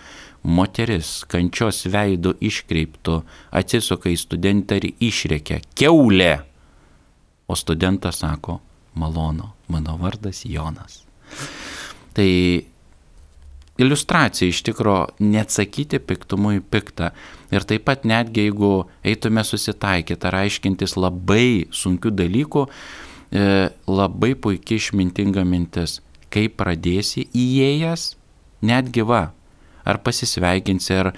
Moteris 0.43 1.25
kančios 1.31 1.85
veidų 1.91 2.37
iškreiptų 2.49 3.21
atsisuka 3.61 4.11
į 4.11 4.17
studentą 4.19 4.79
ir 4.79 4.91
išreikia 5.11 5.61
keulė. 5.79 6.39
O 7.49 7.57
studentas 7.57 8.21
sako, 8.23 8.59
malono, 8.95 9.55
mano 9.69 9.97
vardas 10.01 10.45
Jonas. 10.45 11.03
Tai 12.15 12.29
iliustracija 13.79 14.49
iš 14.49 14.63
tikro 14.67 15.07
neatsakyti 15.19 15.99
piktumui 15.99 16.61
piktą. 16.61 17.13
Ir 17.55 17.65
taip 17.65 17.87
pat 17.89 18.05
netgi 18.05 18.49
jeigu 18.49 18.89
eitume 19.07 19.45
susitaikyti 19.47 20.29
ar 20.29 20.43
aiškintis 20.43 20.97
labai 20.99 21.69
sunkių 21.73 22.13
dalykų, 22.19 22.67
labai 23.33 24.35
puikiai 24.35 24.81
išmintinga 24.81 25.45
mintis. 25.45 25.99
Kai 26.33 26.47
pradėsi 26.53 27.27
įėjęs, 27.37 28.11
netgi 28.69 29.05
va, 29.09 29.31
ar 29.89 30.01
pasisveikinsi, 30.05 30.95
ar 30.97 31.11
e, 31.13 31.15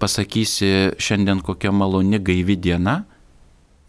pasakysi 0.00 0.70
šiandien 1.00 1.40
kokia 1.44 1.72
maloni 1.72 2.20
gaivi 2.20 2.56
diena 2.60 3.02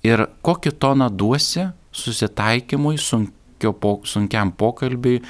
ir 0.05 0.27
kokį 0.45 0.75
toną 0.79 1.09
duosi 1.11 1.67
susitaikymui, 1.95 2.97
sunkio, 2.99 3.73
po, 3.73 3.99
sunkiam 4.07 4.51
pokalbiui 4.55 5.21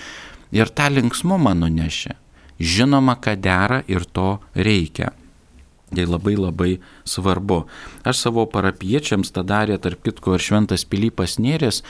ir 0.56 0.72
tą 0.78 0.90
linksmumą 0.94 1.56
nuneši. 1.58 2.16
Žinoma, 2.56 3.18
kad 3.20 3.42
dera 3.44 3.82
ir 3.92 4.06
to 4.16 4.38
reikia. 4.56 5.12
Tai 5.94 6.06
labai 6.10 6.34
labai 6.34 6.72
svarbu. 7.06 7.60
Aš 8.10 8.24
savo 8.26 8.48
parapiečiams 8.50 9.30
tą 9.36 9.44
darė, 9.46 9.78
tarp 9.78 10.02
kitko, 10.08 10.34
ir 10.34 10.42
šventas 10.42 10.82
Pilypas 10.90 11.38
Nėris, 11.38 11.84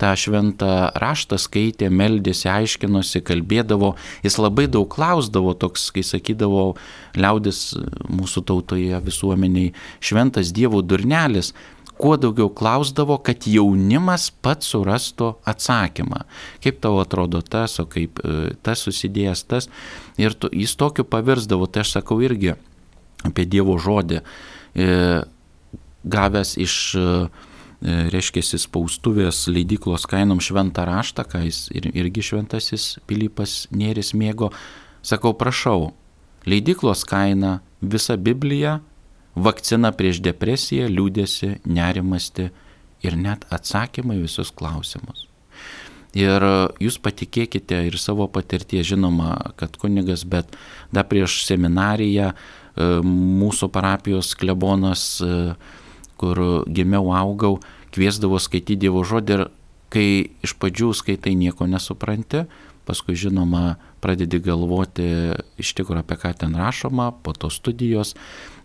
tą 0.00 0.14
šventą 0.16 0.70
raštą 0.96 1.36
skaitė, 1.36 1.90
meldėsi, 1.92 2.48
aiškinosi, 2.48 3.20
kalbėdavo, 3.28 3.92
jis 4.24 4.38
labai 4.40 4.64
daug 4.72 4.88
klausdavo, 4.90 5.52
toks, 5.52 5.90
kai 5.92 6.00
sakydavo, 6.06 6.64
liaudis 7.12 7.60
mūsų 8.08 8.44
tautoje 8.48 9.04
visuomeniai, 9.04 9.76
šventas 10.00 10.54
Dievo 10.56 10.80
durnelis, 10.80 11.52
kuo 12.00 12.16
daugiau 12.16 12.48
klausdavo, 12.48 13.20
kad 13.20 13.44
jaunimas 13.46 14.30
pats 14.42 14.72
surastų 14.72 15.34
atsakymą. 15.46 16.24
Kaip 16.64 16.80
tau 16.82 16.96
atrodo 17.04 17.44
tas, 17.44 17.76
o 17.78 17.86
kaip 17.86 18.18
e, 18.24 18.56
tas 18.64 18.82
susidėjęs 18.88 19.44
tas. 19.46 19.68
Ir 20.18 20.34
tu, 20.34 20.50
jis 20.50 20.74
tokiu 20.80 21.04
pavirsdavo, 21.06 21.68
tai 21.70 21.84
aš 21.84 21.98
sakau 22.00 22.18
irgi, 22.24 22.56
apie 23.26 23.46
Dievo 23.48 23.78
žodį, 23.80 24.20
e, 24.74 25.22
gavęs 26.04 26.56
iš, 26.60 26.76
e, 26.98 27.08
reiškia, 27.82 28.44
spaustuvės 28.62 29.46
leidyklos 29.50 30.06
kainom 30.10 30.42
šventą 30.42 30.86
raštą, 30.86 31.26
ką 31.26 31.44
jis 31.46 31.64
ir, 31.74 31.90
irgi 31.94 32.22
šventasis 32.22 32.98
Pilypas 33.06 33.66
Nėris 33.74 34.12
mėgo, 34.14 34.52
sakau, 35.02 35.34
prašau, 35.34 35.92
leidyklos 36.46 37.04
kaina, 37.08 37.60
visa 37.80 38.16
Biblija, 38.16 38.80
vakcina 39.34 39.92
prieš 39.92 40.22
depresiją, 40.22 40.88
liūdėsi, 40.90 41.58
nerimasti 41.64 42.50
ir 43.02 43.18
net 43.18 43.46
atsakymai 43.50 44.20
visus 44.22 44.52
klausimus. 44.54 45.26
Ir 46.12 46.44
jūs 46.76 46.98
patikėkite 47.00 47.78
ir 47.88 47.94
savo 47.96 48.26
patirtie, 48.28 48.82
žinoma, 48.84 49.54
kad 49.56 49.78
kunigas, 49.80 50.26
bet 50.28 50.58
dar 50.92 51.06
prieš 51.08 51.38
seminariją 51.46 52.34
E, 52.34 52.61
mūsų 52.76 53.68
parapijos 53.72 54.34
klebonas, 54.38 55.20
e, 55.20 55.54
kur 56.16 56.64
gimiau, 56.66 57.12
augau, 57.12 57.58
kviesdavo 57.92 58.38
skaityti 58.40 58.86
Dievo 58.86 59.02
žodį 59.04 59.34
ir 59.36 59.48
kai 59.92 60.06
iš 60.44 60.54
pradžių 60.56 60.92
skaitai 60.96 61.34
nieko 61.36 61.66
nesupranti, 61.68 62.46
paskui 62.88 63.14
žinoma 63.18 63.76
pradedi 64.02 64.40
galvoti 64.42 65.04
iš 65.60 65.74
tikrųjų 65.78 66.02
apie 66.02 66.16
ką 66.18 66.32
ten 66.40 66.56
rašoma, 66.58 67.10
po 67.22 67.34
to 67.36 67.50
studijos. 67.52 68.16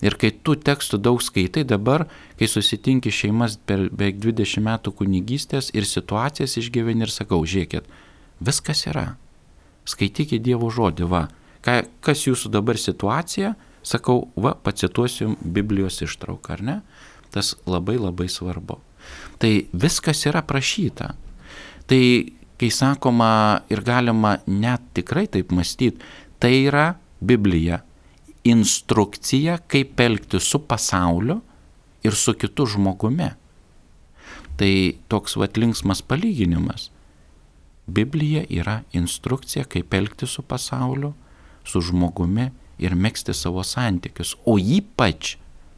Ir 0.02 0.18
kai 0.18 0.32
tų 0.32 0.58
tekstų 0.66 1.02
daug 1.04 1.22
skaitai 1.22 1.66
dabar, 1.68 2.08
kai 2.40 2.50
susitinki 2.50 3.14
šeimas 3.14 3.60
per 3.70 3.90
beveik 3.92 4.22
20 4.24 4.64
metų 4.66 4.96
kunigystės 4.98 5.70
ir 5.76 5.86
situacijas 5.86 6.58
išgyveni 6.62 7.06
ir 7.06 7.14
sakau, 7.14 7.44
žiūrėkit, 7.46 7.86
viskas 8.40 8.88
yra. 8.90 9.12
Skaitykite 9.88 10.42
Dievo 10.44 10.72
žodį, 10.74 11.08
va. 11.12 11.28
Ka, 11.62 11.82
kas 12.02 12.26
jūsų 12.26 12.52
dabar 12.54 12.80
situacija, 12.80 13.54
Sakau, 13.88 14.28
va, 14.36 14.52
pacituosiu 14.52 15.38
Biblijos 15.40 16.02
ištrauką, 16.04 16.58
ar 16.58 16.64
ne? 16.64 16.76
Tas 17.32 17.54
labai 17.70 17.96
labai 17.96 18.28
svarbu. 18.28 18.82
Tai 19.40 19.52
viskas 19.72 20.26
yra 20.28 20.42
prašyta. 20.44 21.14
Tai, 21.88 22.04
kai 22.60 22.70
sakoma 22.74 23.30
ir 23.72 23.84
galima 23.88 24.38
net 24.48 24.84
tikrai 24.98 25.28
taip 25.32 25.54
mąstyti, 25.56 26.04
tai 26.40 26.66
yra 26.66 26.98
Biblija. 27.24 27.80
Instrukcija, 28.48 29.58
kaip 29.72 30.00
elgti 30.04 30.40
su 30.44 30.60
pasauliu 30.68 31.40
ir 32.04 32.16
su 32.16 32.36
kitu 32.36 32.68
žmogumi. 32.68 33.32
Tai 34.60 34.74
toks 35.08 35.40
vat 35.40 35.56
linksmas 35.56 36.04
palyginimas. 36.04 36.90
Biblija 37.88 38.44
yra 38.52 38.82
instrukcija, 38.92 39.64
kaip 39.64 39.94
elgti 39.94 40.28
su 40.28 40.44
pasauliu, 40.44 41.14
su 41.64 41.80
žmogumi 41.82 42.52
ir 42.80 42.96
mėgsti 42.96 43.36
savo 43.36 43.64
santykius, 43.66 44.36
o 44.46 44.58
ypač 44.58 45.36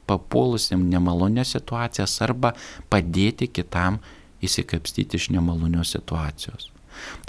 papuolusiam 0.09 0.83
nemalonės 0.89 1.53
situacijas 1.55 2.17
arba 2.25 2.53
padėti 2.89 3.49
kitam 3.51 3.99
įsikapstyti 4.45 5.19
iš 5.19 5.29
nemalonios 5.35 5.93
situacijos. 5.95 6.69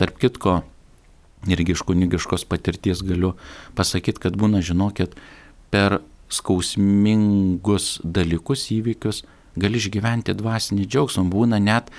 Tarp 0.01 0.19
kitko, 0.23 0.61
irgi 1.51 1.75
iš 1.77 1.85
kunigiškos 1.89 2.47
patirties 2.49 3.03
galiu 3.07 3.35
pasakyti, 3.79 4.23
kad 4.23 4.39
būna, 4.41 4.63
žinokit, 4.65 5.15
per 5.71 6.01
skausmingus 6.31 7.99
dalykus, 8.05 8.69
įvykius 8.75 9.25
gali 9.61 9.81
išgyventi 9.83 10.35
dvasinį 10.39 10.87
džiaugsmą. 10.87 11.27
Būna 11.31 11.61
net, 11.63 11.91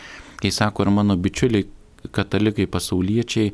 kai 0.42 0.52
sako 0.56 0.88
ir 0.88 0.94
mano 0.96 1.18
bičiuliai, 1.20 1.68
katalikai, 2.16 2.66
pasauliečiai, 2.72 3.52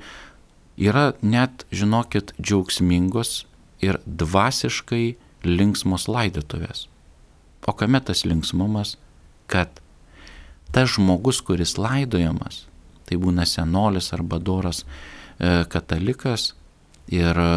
yra 0.78 1.12
net, 1.26 1.66
žinokit, 1.74 2.36
džiaugsmingos 2.40 3.42
ir 3.84 4.00
dvasiškai 4.06 5.18
linksmos 5.46 6.08
laidotuvės. 6.10 6.88
O 7.68 7.74
kame 7.76 8.00
tas 8.04 8.24
linksmumas, 8.26 8.96
kad 9.52 9.82
tas 10.72 10.96
žmogus, 10.96 11.42
kuris 11.46 11.78
laidojamas, 11.80 12.66
tai 13.08 13.20
būna 13.22 13.46
senolis 13.48 14.12
arba 14.16 14.40
doras 14.40 14.84
e, 14.84 15.64
katalikas 15.72 16.54
ir 17.12 17.40
e, 17.40 17.52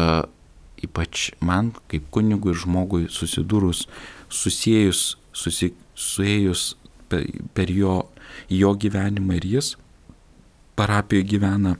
ypač 0.85 1.31
man 1.43 1.73
kaip 1.91 2.07
kunigui 2.13 2.53
ir 2.53 2.61
žmogui 2.63 3.07
susidūrus, 3.11 3.85
susijęs, 4.31 5.03
susi, 5.35 5.73
suėjus 5.95 6.73
per, 7.11 7.27
per 7.55 7.71
jo, 7.71 8.01
jo 8.49 8.73
gyvenimą 8.79 9.39
ir 9.39 9.47
jis 9.57 9.75
parapijoje 10.79 11.27
gyvena, 11.35 11.75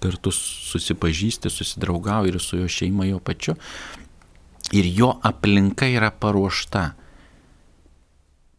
kartu 0.00 0.32
susipažįsti, 0.32 1.50
susidraugauja 1.50 2.32
ir 2.32 2.40
su 2.40 2.60
jo 2.60 2.68
šeima 2.68 3.06
jo 3.08 3.20
pačiu. 3.20 3.56
Ir 4.72 4.88
jo 4.88 5.12
aplinka 5.22 5.88
yra 5.90 6.10
paruošta 6.10 6.92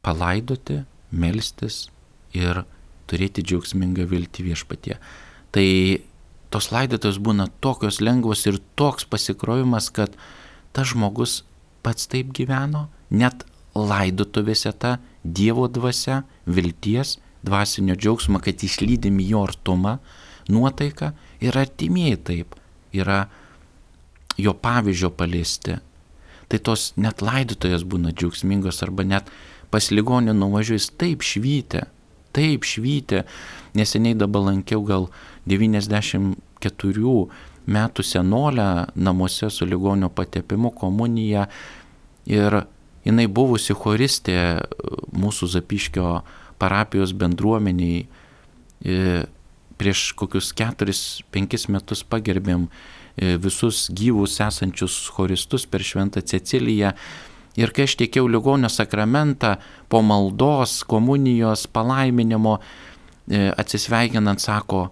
palaidoti, 0.03 0.83
melstis 1.11 1.87
ir 2.35 2.63
turėti 3.09 3.43
džiaugsmingą 3.45 4.05
viltį 4.09 4.49
viešpatie. 4.49 4.97
Tai 5.53 5.67
tos 6.53 6.69
laidotos 6.73 7.19
būna 7.23 7.47
tokios 7.63 8.01
lengvos 8.01 8.45
ir 8.49 8.59
toks 8.79 9.07
pasikrovimas, 9.09 9.89
kad 9.93 10.13
tas 10.73 10.91
žmogus 10.91 11.41
pats 11.85 12.09
taip 12.09 12.33
gyveno, 12.35 12.87
net 13.09 13.45
laidotuvėse 13.73 14.73
ta 14.77 14.99
Dievo 15.23 15.69
dvasia, 15.71 16.23
vilties, 16.45 17.17
dvasinio 17.47 17.95
džiaugsmo, 17.95 18.41
kad 18.43 18.59
išlydim 18.59 19.21
jo 19.23 19.45
artumą, 19.47 19.97
nuotaiką 20.49 21.11
ir 21.43 21.57
artimieji 21.57 22.19
taip 22.29 22.55
yra 22.93 23.25
jo 24.37 24.53
pavyzdžio 24.53 25.09
paliesti. 25.17 25.77
Tai 26.49 26.59
tos 26.59 26.91
net 26.97 27.21
laidotojas 27.21 27.85
būna 27.87 28.13
džiaugsmingos 28.13 28.83
arba 28.85 29.05
net 29.07 29.29
pas 29.73 29.89
ligonį 29.89 30.35
nuvažiuojus 30.37 30.91
taip 31.01 31.23
švytė, 31.25 31.85
taip 32.35 32.67
švytė. 32.67 33.23
Neseniai 33.77 34.17
dabar 34.17 34.49
lankiau 34.49 34.83
gal 34.85 35.09
94 35.49 37.15
metų 37.63 38.03
senolę 38.03 38.67
namuose 38.95 39.49
su 39.49 39.65
ligonio 39.65 40.09
patepimu 40.13 40.73
komuniją 40.75 41.47
ir 42.29 42.59
jinai 43.05 43.27
buvusi 43.27 43.75
choristė 43.75 44.37
mūsų 45.15 45.49
Zapiškio 45.55 46.09
parapijos 46.59 47.15
bendruomeniai. 47.17 48.05
Prieš 49.83 50.13
kokius 50.15 50.53
4-5 50.55 51.67
metus 51.75 52.05
pagerbėm 52.07 52.69
e, 52.69 53.35
visus 53.35 53.89
gyvus 53.91 54.37
esančius 54.39 54.95
choristus 55.11 55.65
per 55.67 55.83
Šventą 55.83 56.23
Ceciliją. 56.23 56.93
Ir 57.59 57.73
kai 57.75 57.83
aš 57.83 57.97
tiekėjau 57.99 58.29
ligonio 58.31 58.69
sakramentą 58.71 59.57
po 59.91 59.99
maldos, 59.99 60.79
komunijos, 60.87 61.67
palaiminimo, 61.67 62.61
e, 63.27 63.49
atsisveikinant, 63.59 64.39
sako, 64.39 64.85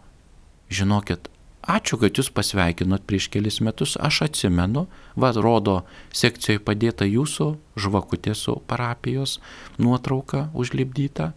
žinokit, 0.68 1.32
ačiū, 1.64 2.02
kad 2.04 2.20
jūs 2.20 2.34
pasveikinot 2.36 3.08
prieš 3.08 3.30
kelis 3.32 3.62
metus, 3.64 3.96
aš 3.96 4.26
atsimenu, 4.28 4.90
va, 5.16 5.32
rodo 5.32 5.86
sekcijoje 6.12 6.66
padėta 6.68 7.08
jūsų 7.08 7.54
žvakutė 7.80 8.36
su 8.36 8.60
parapijos 8.68 9.40
nuotrauka 9.80 10.50
užlipdyta. 10.52 11.32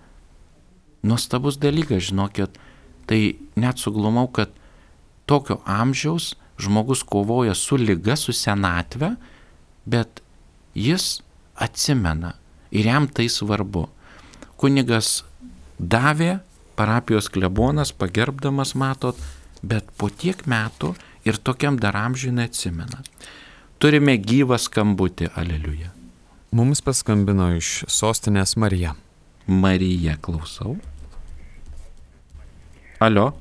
Nuostabus 1.07 1.63
dalykas, 1.63 2.11
žinokit, 2.11 2.59
tai 3.09 3.37
net 3.61 3.81
suglumau, 3.81 4.29
kad 4.33 4.53
tokio 5.27 5.61
amžiaus 5.65 6.35
žmogus 6.59 7.03
kovoja 7.03 7.55
su 7.55 7.77
lyga, 7.77 8.17
su 8.17 8.33
senatve, 8.33 9.15
bet 9.85 10.23
jis 10.75 11.21
atsimena 11.55 12.35
ir 12.71 12.87
jam 12.87 13.09
tai 13.09 13.29
svarbu. 13.29 13.87
Kunigas 14.59 15.23
davė, 15.79 16.39
parapijos 16.79 17.29
klebonas, 17.31 17.93
pagerbdamas, 17.93 18.75
matot, 18.79 19.19
bet 19.63 19.89
po 19.99 20.11
tiek 20.11 20.47
metų 20.47 20.95
ir 21.27 21.39
tokiam 21.39 21.79
dar 21.81 21.97
amžiui 21.99 22.35
neatsimena. 22.35 23.03
Turime 23.79 24.17
gyvą 24.19 24.59
skambutį, 24.61 25.31
aleliuja. 25.37 25.91
Mums 26.55 26.81
paskambino 26.85 27.51
iš 27.59 27.83
sostinės 27.91 28.55
Marija. 28.57 28.95
Marija, 29.51 30.15
klausau. 30.23 30.79
¿Aló? 32.99 33.37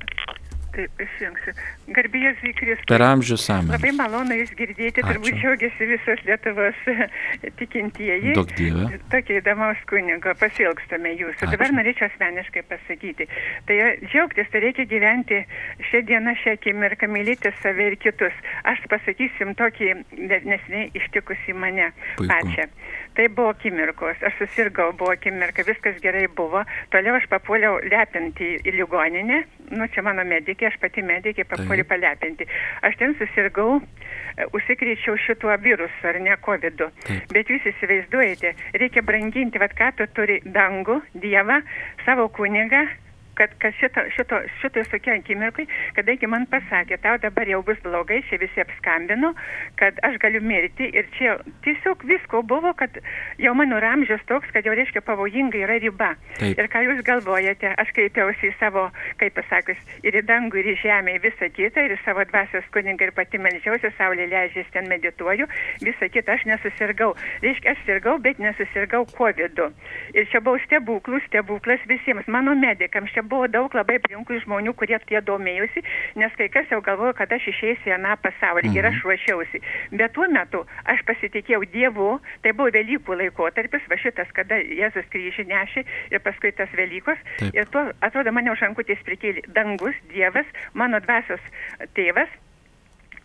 Taip, 0.74 0.90
įsijungsiu. 1.04 1.52
Garbėjus 1.94 2.40
į 2.42 2.52
Kristų. 2.58 2.86
Per 2.90 3.04
amžius 3.06 3.44
amžius. 3.52 3.74
Labai 3.76 3.92
malonu 3.94 4.38
jūs 4.40 4.50
girdėti, 4.58 5.04
turbūt 5.06 5.36
džiaugiasi 5.38 5.88
visos 5.90 6.22
Lietuvos 6.26 6.80
tikintieji. 7.60 8.34
Daug 8.34 8.50
dievė. 8.58 8.98
Tokia 9.12 9.38
įdomaus 9.38 9.80
kunigo, 9.90 10.34
pasilgstame 10.40 11.14
jūsų. 11.14 11.38
Ačiū. 11.38 11.52
Dabar 11.54 11.74
norėčiau 11.76 12.08
asmeniškai 12.10 12.64
pasakyti. 12.72 13.28
Tai 13.68 13.78
džiaugtis, 14.02 14.50
tai 14.50 14.64
reikia 14.66 14.88
gyventi 14.90 15.42
šią 15.90 16.02
dieną, 16.10 16.34
šią 16.42 16.56
akimirką, 16.58 17.10
mylėti 17.14 17.54
save 17.62 17.90
ir 17.92 17.98
kitus. 18.02 18.42
Aš 18.66 18.82
pasakysim 18.90 19.54
tokį 19.60 19.92
nesiniai 20.18 20.90
ištikusi 20.98 21.54
mane 21.54 21.92
Puiku. 22.18 22.30
pačią. 22.32 22.68
Tai 23.14 23.28
buvo 23.30 23.52
akimirkos, 23.54 24.22
aš 24.26 24.34
susirgau, 24.40 24.88
buvo 24.98 25.12
akimirka, 25.14 25.62
viskas 25.66 26.00
gerai 26.02 26.26
buvo. 26.26 26.64
Toliau 26.90 27.14
aš 27.20 27.28
papuoliau 27.30 27.76
lepinti 27.86 28.56
į 28.66 28.74
ligoninę, 28.80 29.44
nu 29.70 29.86
čia 29.94 30.02
mano 30.02 30.24
medikė, 30.26 30.63
aš 30.68 30.78
pati 30.82 31.02
medikė 31.02 31.44
papuoliau 31.48 31.86
palepinti. 31.88 32.46
Aš 32.82 32.98
ten 33.00 33.14
susirgau, 33.20 33.80
e, 33.80 34.48
užsikrėčiau 34.56 35.16
šituo 35.26 35.54
virusu 35.62 36.10
ar 36.10 36.20
ne 36.20 36.36
COVID. 36.46 36.80
-u. 36.80 36.90
Bet 37.32 37.48
jūs 37.50 37.66
įsivaizduojate, 37.72 38.54
reikia 38.74 39.02
branginti, 39.02 39.58
vad 39.58 39.74
ką 39.74 39.92
tu 39.96 40.06
turi 40.14 40.40
dangų, 40.44 41.00
Dievą, 41.14 41.62
savo 42.04 42.28
kunigą, 42.28 42.86
kad, 43.34 43.54
kad 43.58 43.74
šito, 43.80 44.00
šito, 44.16 44.40
šitoj 44.60 44.84
tokia 44.90 45.16
akimirkai, 45.18 45.66
kadangi 45.96 46.28
man 46.30 46.46
pasakė, 46.50 46.98
tau 47.02 47.18
dabar 47.22 47.48
jau 47.50 47.62
bus 47.66 47.80
blogai, 47.84 48.20
čia 48.28 48.38
visi 48.42 48.62
apskambino, 48.62 49.32
kad 49.80 49.98
aš 50.06 50.18
galiu 50.22 50.42
mirti 50.44 50.88
ir 50.94 51.08
čia 51.18 51.36
tiesiog 51.66 52.04
visko 52.08 52.42
buvo, 52.46 52.72
kad 52.78 52.98
jau 53.42 53.54
mano 53.58 53.80
ramžius 53.82 54.22
toks, 54.30 54.50
kad 54.54 54.66
jau 54.66 54.74
reiškia 54.76 55.02
pavojinga 55.06 55.60
yra 55.64 55.78
riba. 55.82 56.14
Taip. 56.38 56.58
Ir 56.58 56.70
ką 56.72 56.84
jūs 56.86 57.02
galvojate, 57.06 57.74
aš 57.80 57.92
kreipiausi 57.96 58.50
į 58.50 58.54
savo, 58.60 58.86
kaip 59.20 59.36
pasakius, 59.38 59.80
ir 60.06 60.20
į 60.20 60.24
dangų, 60.28 60.62
ir 60.62 60.70
į 60.74 60.76
žemę, 60.84 61.16
į 61.18 61.24
visą 61.26 61.50
kitą, 61.54 61.86
ir 61.86 61.96
į 61.96 62.00
savo 62.04 62.24
dvasios 62.30 62.66
kuningą, 62.74 63.08
ir 63.08 63.14
pati 63.16 63.40
melžiausi, 63.42 63.92
saulė 63.98 64.28
leidžiasi, 64.30 64.72
ten 64.74 64.88
medituoju, 64.90 65.48
visą 65.82 66.10
kitą 66.12 66.38
aš 66.38 66.46
nesusirgau. 66.50 67.12
Reiškia, 67.44 67.74
aš 67.74 67.84
sirgau, 67.88 68.16
bet 68.22 68.38
nesusirgau 68.42 69.04
COVID. 69.18 69.58
-u. 69.58 69.70
Ir 70.14 70.28
čia 70.30 70.40
buvo 70.40 70.58
stebuklų, 70.66 71.20
stebuklas 71.26 71.82
visiems, 71.90 72.26
mano 72.26 72.54
medikams, 72.54 73.12
čia 73.12 73.23
buvo 73.30 73.48
daug 73.50 73.74
labai 73.74 73.98
aplinkui 74.00 74.40
žmonių, 74.44 74.74
kurie 74.78 74.98
tie 75.08 75.20
domėjusi, 75.24 75.82
nes 76.20 76.34
kai 76.38 76.48
kas 76.52 76.70
jau 76.72 76.80
galvojo, 76.84 77.14
kad 77.18 77.32
aš 77.34 77.48
išeisiu 77.52 77.92
į 77.92 77.96
aną 77.98 78.16
pasaulį 78.24 78.68
mhm. 78.70 78.78
ir 78.78 78.88
aš 78.90 78.98
mhm. 78.98 79.06
ruošiausi. 79.08 79.62
Bet 80.00 80.14
tuo 80.16 80.28
metu 80.32 80.64
aš 80.90 81.04
pasitikėjau 81.08 81.62
Dievu, 81.74 82.10
tai 82.44 82.54
buvo 82.56 82.72
Velykų 82.74 83.18
laikotarpis, 83.20 83.88
va 83.90 83.98
šitas, 84.00 84.30
kada 84.36 84.58
Jėzus 84.60 85.08
kryžį 85.12 85.48
nešė 85.50 85.84
ir 86.14 86.24
paskui 86.24 86.52
tas 86.56 86.70
Velykos. 86.76 87.20
Taip. 87.40 87.54
Ir 87.56 87.68
tuo, 87.72 87.86
atrodo, 88.04 88.32
mane 88.34 88.52
už 88.52 88.64
rankutės 88.66 89.02
prikėlė 89.06 89.46
dangus, 89.56 89.98
Dievas, 90.12 90.48
mano 90.74 91.00
dvasios 91.04 91.42
tėvas, 91.96 92.30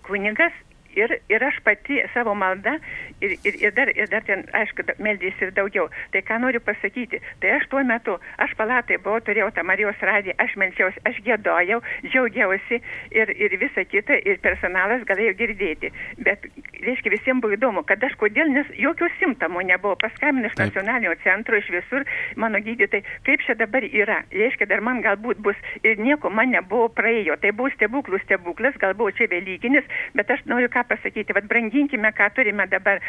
kunigas 0.08 0.56
ir, 0.96 1.20
ir 1.30 1.44
aš 1.44 1.60
pati 1.66 2.00
savo 2.14 2.34
maldą 2.38 2.78
ir, 3.22 3.36
ir, 3.44 3.58
ir, 3.62 3.74
dar, 3.76 3.92
ir 3.96 4.10
dar 4.12 4.24
ten, 4.28 4.46
aišku, 4.54 4.86
meldys 5.04 5.38
ir 5.42 5.52
daugiau. 5.56 5.90
Tai 6.14 6.22
ką 6.26 6.40
noriu 6.44 6.62
pasakyti, 6.64 7.22
tai 7.42 7.56
aš 7.58 7.68
tuo 7.72 7.84
metu, 7.86 8.18
aš 8.42 8.56
palatai 8.60 9.00
buvau, 9.04 9.22
turėjau 9.26 9.50
tą 9.56 9.66
Marijos 9.68 10.00
radiją, 10.02 10.36
aš 10.42 10.56
melčiausi, 10.62 11.04
aš 11.10 11.20
gėdojau, 11.26 11.82
džiaugiausi 12.08 12.82
ir, 13.16 13.34
ir 13.36 13.58
visa 13.62 13.86
kita, 13.86 14.20
ir 14.26 14.40
personalas 14.44 15.06
galėjo 15.10 15.36
girdėti. 15.40 15.92
Bet, 16.26 16.48
reiškia, 16.80 17.14
visiems 17.16 17.44
buvo 17.44 17.58
įdomu, 17.58 17.84
kad 17.88 18.04
aš 18.04 18.16
kodėl, 18.20 18.52
nes 18.54 18.70
jokių 18.80 19.12
simptomų 19.20 19.66
nebuvo. 19.72 19.98
Paskambinus 20.00 20.54
iš 20.54 20.60
nacionalinio 20.62 21.16
centro, 21.24 21.58
iš 21.60 21.70
visur, 21.74 22.06
mano 22.40 22.62
gydytojai, 22.64 23.04
kaip 23.28 23.44
čia 23.46 23.56
dabar 23.60 23.86
yra. 23.86 24.22
Reiškia, 24.34 24.70
dar 24.70 24.84
man 24.86 25.04
galbūt 25.06 25.42
bus 25.44 25.60
ir 25.84 26.00
nieko 26.00 26.32
man 26.34 26.54
nebuvo 26.54 26.88
praėjo. 26.96 27.38
Tai 27.42 27.52
buvo 27.58 27.72
stebuklų 27.76 28.22
stebuklas, 28.24 28.78
galbūt 28.82 29.20
čia 29.20 29.30
Velykinis, 29.32 29.88
bet 30.16 30.32
aš 30.32 30.46
noriu 30.50 30.70
ką 30.72 30.79
ką 30.80 30.88
pasakyti, 30.96 31.34
vad 31.34 31.48
branginkime, 31.48 32.12
ką 32.14 32.30
turime 32.36 32.68
dabar 32.68 33.00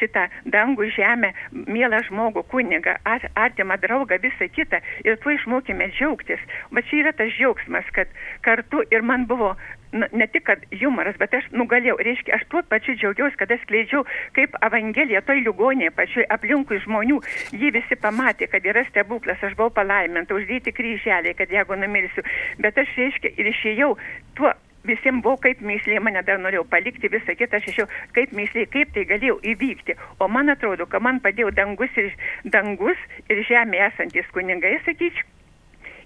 šitą 0.00 0.28
dangų, 0.46 0.88
žemę, 0.96 1.32
mielą 1.52 2.02
žmogų, 2.08 2.44
kunigą, 2.48 2.96
artimą 3.34 3.76
draugą, 3.82 4.18
visą 4.22 4.48
kitą. 4.48 4.80
Ir 5.04 5.18
tuo 5.22 5.32
išmokime 5.32 5.90
džiaugtis. 5.92 6.40
Va 6.72 6.82
čia 6.82 7.02
yra 7.02 7.12
tas 7.12 7.32
džiaugsmas, 7.36 7.84
kad 7.92 8.08
kartu 8.42 8.82
ir 8.90 9.02
man 9.02 9.26
buvo 9.26 9.54
nu, 9.92 10.06
ne 10.12 10.26
tik 10.26 10.44
kad 10.44 10.64
humoras, 10.80 11.16
bet 11.20 11.34
aš 11.34 11.48
nugalėjau, 11.56 11.96
reiškia, 12.04 12.36
aš 12.36 12.44
tuo 12.52 12.62
pačiu 12.68 12.94
džiaugiausi, 12.98 13.38
kad 13.40 13.52
aš 13.52 13.62
skleidžiau 13.64 14.04
kaip 14.36 14.56
Evangelija 14.64 15.22
toj 15.24 15.40
ligonėje, 15.46 15.94
pačioj 15.96 16.26
aplinkui 16.34 16.80
žmonių, 16.84 17.20
jie 17.56 17.72
visi 17.72 17.96
pamatė, 17.96 18.50
kad 18.52 18.68
yra 18.68 18.84
stebuklas, 18.90 19.40
aš 19.40 19.56
buvau 19.56 19.72
palaiminta, 19.80 20.36
uždėti 20.36 20.76
kryželiai, 20.76 21.36
kad 21.38 21.52
jeigu 21.52 21.80
numirsiu, 21.80 22.24
bet 22.60 22.76
aš, 22.84 22.92
reiškia, 23.00 23.32
ir 23.40 23.52
išėjau 23.54 23.94
tuo 24.36 24.52
visiems 24.86 25.22
buvo 25.24 25.38
kaip 25.42 25.62
myslė, 25.64 25.98
mane 26.04 26.22
dar 26.26 26.38
norėjau 26.42 26.66
palikti, 26.70 27.10
visą 27.12 27.34
kitą 27.38 27.58
aš 27.58 27.70
išėjau, 27.72 27.88
kaip 28.16 28.34
myslė, 28.36 28.66
kaip 28.72 28.92
tai 28.94 29.06
galėjau 29.08 29.40
įvykti. 29.54 29.98
O 30.20 30.28
man 30.28 30.52
atrodo, 30.54 30.86
kad 30.86 31.02
man 31.04 31.22
padėjo 31.24 31.50
dangus 31.56 31.98
ir, 32.00 32.12
dangus 32.44 33.08
ir 33.28 33.42
žemė 33.48 33.82
esantis 33.90 34.30
kunigai, 34.34 34.78
sakyčiau. 34.86 35.34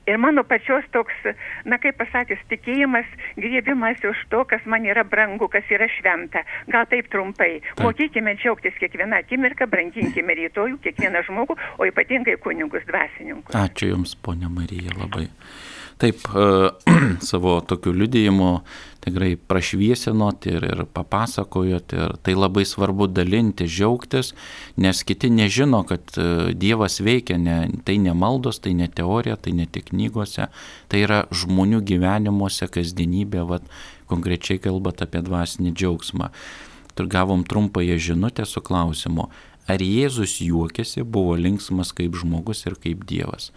Ir 0.07 0.19
mano 0.19 0.43
pačios 0.43 0.83
toks, 0.91 1.15
na 1.63 1.77
kaip 1.79 1.95
pasakęs, 2.01 2.41
tikėjimas, 2.51 3.07
griebimas 3.39 4.01
už 4.03 4.25
to, 4.33 4.41
kas 4.51 4.65
man 4.67 4.83
yra 4.83 5.05
brangu, 5.07 5.47
kas 5.47 5.69
yra 5.71 5.87
šventa. 5.95 6.43
Gal 6.75 6.89
taip 6.91 7.07
trumpai. 7.13 7.61
Taip. 7.63 7.85
Mokykime 7.87 8.35
džiaugtis 8.41 8.75
kiekvieną 8.83 9.21
akimirką, 9.23 9.69
branginkime 9.71 10.35
rytojų, 10.41 10.81
kiekvieną 10.83 11.23
žmogų, 11.29 11.55
o 11.79 11.87
ypatingai 11.87 12.35
kunigus 12.43 12.83
dvasininkus. 12.91 13.55
Ačiū 13.55 13.93
Jums, 13.93 14.17
ponia 14.19 14.51
Marija, 14.51 14.91
labai. 14.99 15.29
Taip, 16.01 16.25
e, 16.33 16.47
savo 17.31 17.59
tokiu 17.69 17.93
liudėjimu 17.97 18.49
tikrai 19.03 19.35
prašviesinot 19.51 20.47
ir, 20.47 20.65
ir 20.69 20.83
papasakojot 20.95 21.95
ir 21.97 22.15
tai 22.23 22.35
labai 22.39 22.65
svarbu 22.69 23.09
dalinti, 23.11 23.67
džiaugtis, 23.67 24.33
nes 24.79 25.03
kiti 25.07 25.31
nežino, 25.33 25.83
kad 25.89 26.15
e, 26.17 26.55
Dievas 26.55 27.01
veikia, 27.03 27.39
ne, 27.43 27.57
tai 27.87 27.99
ne 28.03 28.15
maldos, 28.15 28.63
tai 28.63 28.77
ne 28.79 28.89
teorija, 28.89 29.37
tai 29.37 29.57
ne 29.59 29.67
tik 29.67 29.91
knygose, 29.91 30.49
tai 30.89 31.03
yra 31.03 31.25
žmonių 31.35 31.83
gyvenimuose, 31.89 32.71
kasdienybė, 32.71 33.47
vat, 33.49 33.67
konkrečiai 34.13 34.61
kalbant 34.63 35.03
apie 35.03 35.23
dvasinį 35.25 35.73
džiaugsmą. 35.75 36.31
Ir 37.01 37.09
gavom 37.11 37.43
trumpąją 37.49 37.97
žinutę 37.99 38.45
su 38.47 38.61
klausimu, 38.63 39.31
ar 39.71 39.83
Jėzus 39.83 40.37
juokėsi, 40.45 41.03
buvo 41.03 41.39
linksmas 41.41 41.95
kaip 41.97 42.15
žmogus 42.21 42.67
ir 42.69 42.77
kaip 42.79 43.07
Dievas. 43.09 43.51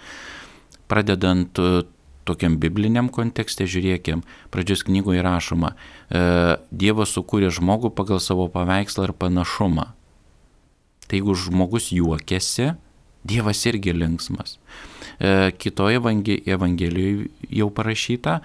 Pradedant 0.89 1.59
e, 1.59 1.83
tokiam 2.25 2.57
bibliniam 2.61 3.09
kontekste, 3.13 3.67
žiūrėkim, 3.69 4.23
pradžios 4.53 4.85
knygoje 4.87 5.23
rašoma, 5.25 5.73
e, 5.75 6.57
Dievas 6.71 7.13
sukūrė 7.15 7.51
žmogų 7.53 7.93
pagal 7.95 8.21
savo 8.23 8.47
paveikslą 8.51 9.09
ir 9.09 9.15
panašumą. 9.17 9.91
Tai 11.05 11.19
jeigu 11.19 11.35
žmogus 11.37 11.91
juokiasi, 11.93 12.73
Dievas 13.25 13.65
irgi 13.65 13.93
linksmas. 13.93 14.57
E, 15.19 15.51
kitoje 15.57 16.01
evangelijoje 16.45 17.29
jau 17.49 17.69
parašyta, 17.73 18.41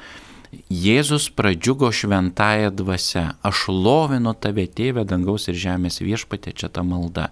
Jėzus 0.51 1.29
pradžiugo 1.31 1.93
šventąją 1.95 2.73
dvasę, 2.75 3.23
aš 3.47 3.69
lovinu 3.71 4.33
tave 4.35 4.65
tėvę 4.67 5.05
dangaus 5.07 5.47
ir 5.47 5.55
žemės 5.55 6.01
viešpatė, 6.03 6.51
čia 6.51 6.67
ta 6.75 6.83
malda. 6.83 7.29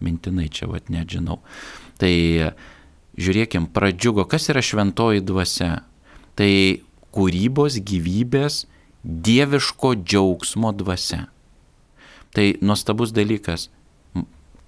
Mintinai 0.00 0.46
čia 0.48 0.68
vad 0.70 0.88
nežinau. 0.88 1.42
Tai 2.00 2.14
žiūrėkim, 3.18 3.68
pradžiugo, 3.74 4.24
kas 4.30 4.48
yra 4.52 4.62
šventoji 4.64 5.24
dvasia. 5.26 5.82
Tai 6.38 6.52
kūrybos, 7.14 7.80
gyvybės, 7.82 8.62
dieviško 9.02 9.94
džiaugsmo 10.04 10.72
dvasia. 10.76 11.26
Tai 12.36 12.46
nuostabus 12.62 13.14
dalykas. 13.16 13.68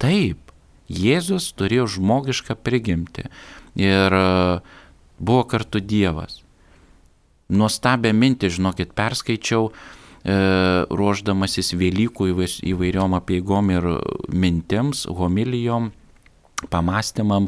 Taip, 0.01 0.51
Jėzus 0.91 1.51
turėjo 1.55 1.85
žmogišką 1.95 2.57
prigimtį 2.65 3.29
ir 3.79 4.15
e, 4.17 4.23
buvo 5.21 5.43
kartu 5.47 5.79
Dievas. 5.79 6.41
Nuostabę 7.51 8.11
mintį, 8.15 8.49
žinokit, 8.57 8.91
perskaičiau, 8.97 9.69
e, 9.71 10.35
ruoždamasis 10.89 11.73
Velykų 11.79 12.31
įvairiom 12.73 13.15
apieigom 13.19 13.71
ir 13.71 13.87
mintims, 14.27 15.05
homilijom, 15.07 15.91
pamastymam, 16.73 17.47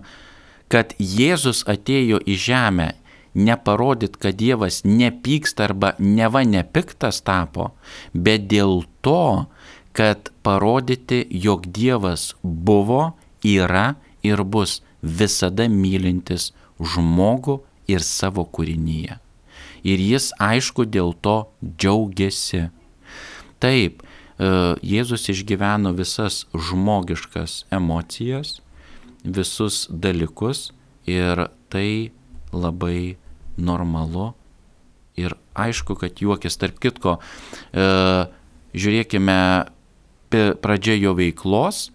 kad 0.73 0.95
Jėzus 0.97 1.61
atėjo 1.69 2.17
į 2.25 2.35
žemę 2.47 2.89
neparodyt, 3.37 4.17
kad 4.17 4.37
Dievas 4.39 4.81
nepyksta 4.85 5.67
arba 5.69 5.93
neva 5.99 6.41
nepiktas 6.45 7.21
tapo, 7.25 7.71
bet 8.13 8.47
dėl 8.49 8.81
to, 9.05 9.45
kad 9.93 10.31
parodyti, 10.45 11.21
jog 11.29 11.67
Dievas 11.69 12.33
buvo, 12.41 13.13
yra 13.45 13.93
ir 14.25 14.41
bus 14.41 14.81
visada 15.03 15.67
mylintis 15.69 16.51
žmogų 16.79 17.59
ir 17.91 18.01
savo 18.01 18.47
kūrinyje. 18.47 19.19
Ir 19.83 19.99
jis 19.99 20.31
aišku 20.41 20.87
dėl 20.87 21.11
to 21.21 21.35
džiaugiasi. 21.61 22.69
Taip, 23.61 24.01
e, 24.01 24.49
Jėzus 24.79 25.27
išgyveno 25.29 25.91
visas 25.93 26.45
žmogiškas 26.55 27.65
emocijas, 27.69 28.62
visus 29.23 29.87
dalykus 29.89 30.71
ir 31.09 31.47
tai 31.69 32.11
labai 32.53 33.17
normalu 33.57 34.33
ir 35.17 35.35
aišku, 35.53 35.95
kad 35.99 36.17
juokis. 36.21 36.57
Tarp 36.57 36.79
kitko, 36.81 37.17
e, 37.73 37.87
žiūrėkime 38.73 39.39
pradžia 40.33 40.97
jo 40.97 41.13
veiklos 41.17 41.89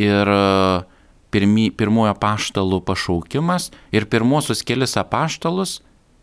ir 0.00 0.30
e, 0.32 0.84
pirmi, 1.34 1.68
pirmojo 1.70 2.14
paštalų 2.20 2.80
pašaukimas 2.88 3.70
ir 3.92 4.08
pirmosius 4.08 4.64
kelis 4.64 4.96
apaštalus 4.96 5.80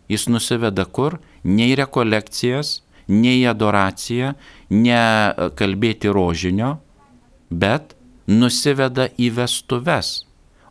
jis 0.10 0.28
nusiveda 0.30 0.86
kur? 0.86 1.20
Ne 1.44 1.70
į 1.72 1.78
rekolekcijas, 1.84 2.82
ne 3.08 3.38
į 3.42 3.48
adoraciją, 3.52 4.34
ne 4.74 5.02
kalbėti 5.60 6.12
rožinio, 6.14 6.78
bet 7.50 7.98
nusiveda 8.28 9.10
į 9.20 9.34
vestuves. 9.38 10.24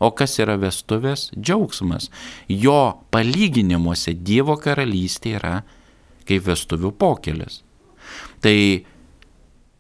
O 0.03 0.11
kas 0.19 0.35
yra 0.43 0.57
vestuvės? 0.59 1.29
Džiaugsmas. 1.39 2.09
Jo 2.51 2.99
palyginimuose 3.15 4.17
Dievo 4.19 4.57
karalystė 4.59 5.37
yra 5.39 5.61
kaip 6.27 6.47
vestuvių 6.47 6.93
pokelis. 6.99 7.61
Tai 8.43 8.57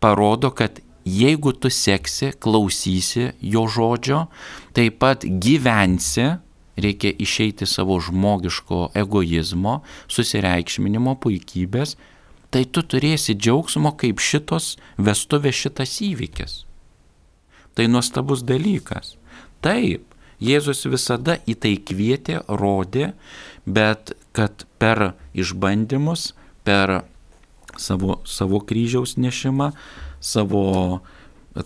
parodo, 0.02 0.52
kad 0.54 0.78
jeigu 1.04 1.52
tu 1.52 1.70
seksi, 1.70 2.32
klausysi 2.38 3.32
jo 3.40 3.66
žodžio, 3.66 4.26
taip 4.76 5.00
pat 5.02 5.26
gyvensi, 5.26 6.28
reikia 6.78 7.12
išeiti 7.18 7.66
savo 7.66 7.98
žmogiško 8.00 8.92
egoizmo, 8.98 9.80
susireikšminimo 10.10 11.16
puikybės, 11.22 11.96
tai 12.52 12.64
tu 12.68 12.84
turėsi 12.84 13.34
džiaugsmo 13.34 13.94
kaip 13.98 14.20
šitos 14.22 14.76
vestuvės 14.98 15.58
šitas 15.64 15.98
įvykis. 16.04 16.62
Tai 17.72 17.88
nuostabus 17.88 18.42
dalykas. 18.44 19.16
Taip, 19.64 20.11
Jėzus 20.42 20.82
visada 20.90 21.38
į 21.46 21.54
tai 21.62 21.76
kvietė, 21.78 22.40
rodė, 22.48 23.12
bet 23.66 24.14
kad 24.34 24.64
per 24.82 25.12
išbandymus, 25.38 26.32
per 26.66 27.02
savo, 27.78 28.20
savo 28.26 28.60
kryžiaus 28.66 29.16
nešimą, 29.20 29.70
savo 30.20 30.64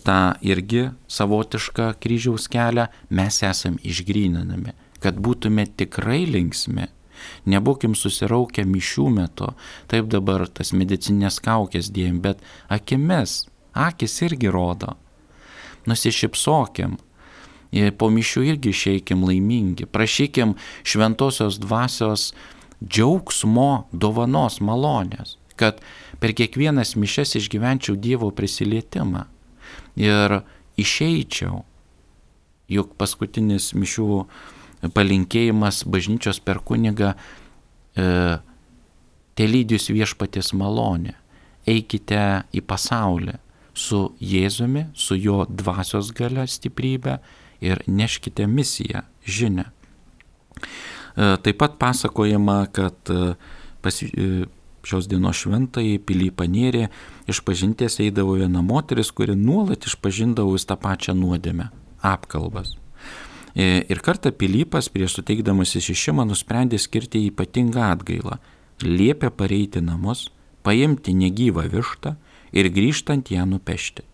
tą 0.04 0.34
irgi 0.42 0.90
savotišką 1.08 1.94
kryžiaus 2.02 2.48
kelią 2.50 2.88
mes 3.10 3.40
esam 3.46 3.78
išgryninami, 3.86 4.74
kad 5.00 5.18
būtume 5.22 5.66
tikrai 5.78 6.24
linksmi. 6.28 6.90
Nebūkim 7.48 7.94
susiraukę 7.96 8.66
mišių 8.68 9.06
metu, 9.14 9.52
taip 9.88 10.10
dabar 10.12 10.44
tas 10.52 10.74
medicinės 10.76 11.38
kaukės 11.40 11.88
dėjim, 11.94 12.20
bet 12.20 12.42
akimis, 12.68 13.46
akis 13.72 14.20
irgi 14.26 14.52
rodo. 14.52 14.98
Nusišypsokim, 15.86 16.98
po 17.98 18.10
mišių 18.12 18.44
irgi 18.52 18.72
išeikim 18.72 19.24
laimingi, 19.26 19.86
prašykim 19.86 20.54
šventosios 20.86 21.58
dvasios 21.62 22.32
džiaugsmo, 22.84 23.86
dovanos, 23.92 24.60
malonės, 24.60 25.36
kad 25.56 25.80
per 26.20 26.34
kiekvienas 26.36 26.94
mišes 26.96 27.36
išgyvenčiau 27.40 27.96
Dievo 27.96 28.30
prisilietimą. 28.30 29.24
Ir 29.96 30.40
išeičiau, 30.76 31.62
juk 32.68 32.92
paskutinis 33.00 33.72
mišių 33.76 34.26
palinkėjimas 34.94 35.84
bažnyčios 35.88 36.38
per 36.44 36.60
kunigą 36.60 37.14
e, 37.96 38.36
telydys 39.36 39.88
viešpatės 39.92 40.52
malonė, 40.56 41.16
eikite 41.66 42.44
į 42.54 42.62
pasaulį 42.68 43.38
su 43.76 44.02
Jėzumi, 44.20 44.86
su 44.94 45.16
jo 45.18 45.44
dvasios 45.48 46.12
gale 46.16 46.46
stiprybė 46.48 47.18
ir 47.60 47.82
neškite 47.86 48.46
misiją, 48.46 49.02
žinę. 49.26 49.70
E, 51.16 51.36
taip 51.42 51.58
pat 51.58 51.78
pasakojama, 51.78 52.66
kad 52.72 52.94
e, 53.10 53.34
pas, 53.80 54.02
e, 54.02 54.44
šios 54.86 55.08
dienos 55.08 55.40
šventai 55.40 55.96
Pilypą 55.98 56.46
nėrė 56.50 56.88
iš 57.30 57.40
pažinties 57.46 57.98
eidavo 58.04 58.36
viena 58.38 58.62
moteris, 58.62 59.10
kuri 59.10 59.34
nuolat 59.36 59.88
išpažindavo 59.88 60.52
vis 60.54 60.68
tą 60.68 60.76
pačią 60.78 61.16
nuodėmę- 61.16 61.70
apkalbas. 62.14 62.76
Ir 63.56 64.02
kartą 64.04 64.30
Pilypas 64.36 64.90
prieš 64.92 65.16
suteikdamas 65.16 65.72
išešimą 65.80 66.26
nusprendė 66.28 66.76
skirti 66.76 67.22
ypatingą 67.30 67.80
atgailą. 67.88 68.36
Liepė 68.84 69.30
pareiti 69.32 69.80
namus, 69.80 70.28
paimti 70.62 71.14
negyvą 71.16 71.64
vištą 71.72 72.16
ir 72.52 72.68
grįžtant 72.68 73.30
ją 73.32 73.46
nupešti. 73.48 74.04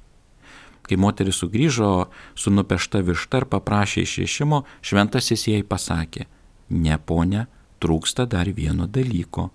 Kai 0.93 0.99
moteris 1.01 1.39
sugrįžo 1.41 2.11
su 2.37 2.51
nupešta 2.53 3.01
višta 3.01 3.39
ir 3.41 3.47
paprašė 3.49 4.03
išrišimo, 4.05 4.59
šventasis 4.85 5.47
jai 5.49 5.63
pasakė, 5.65 6.27
ne 6.69 6.99
ponia, 7.01 7.47
trūksta 7.81 8.27
dar 8.29 8.51
vieno 8.53 8.85
dalyko. 8.85 9.47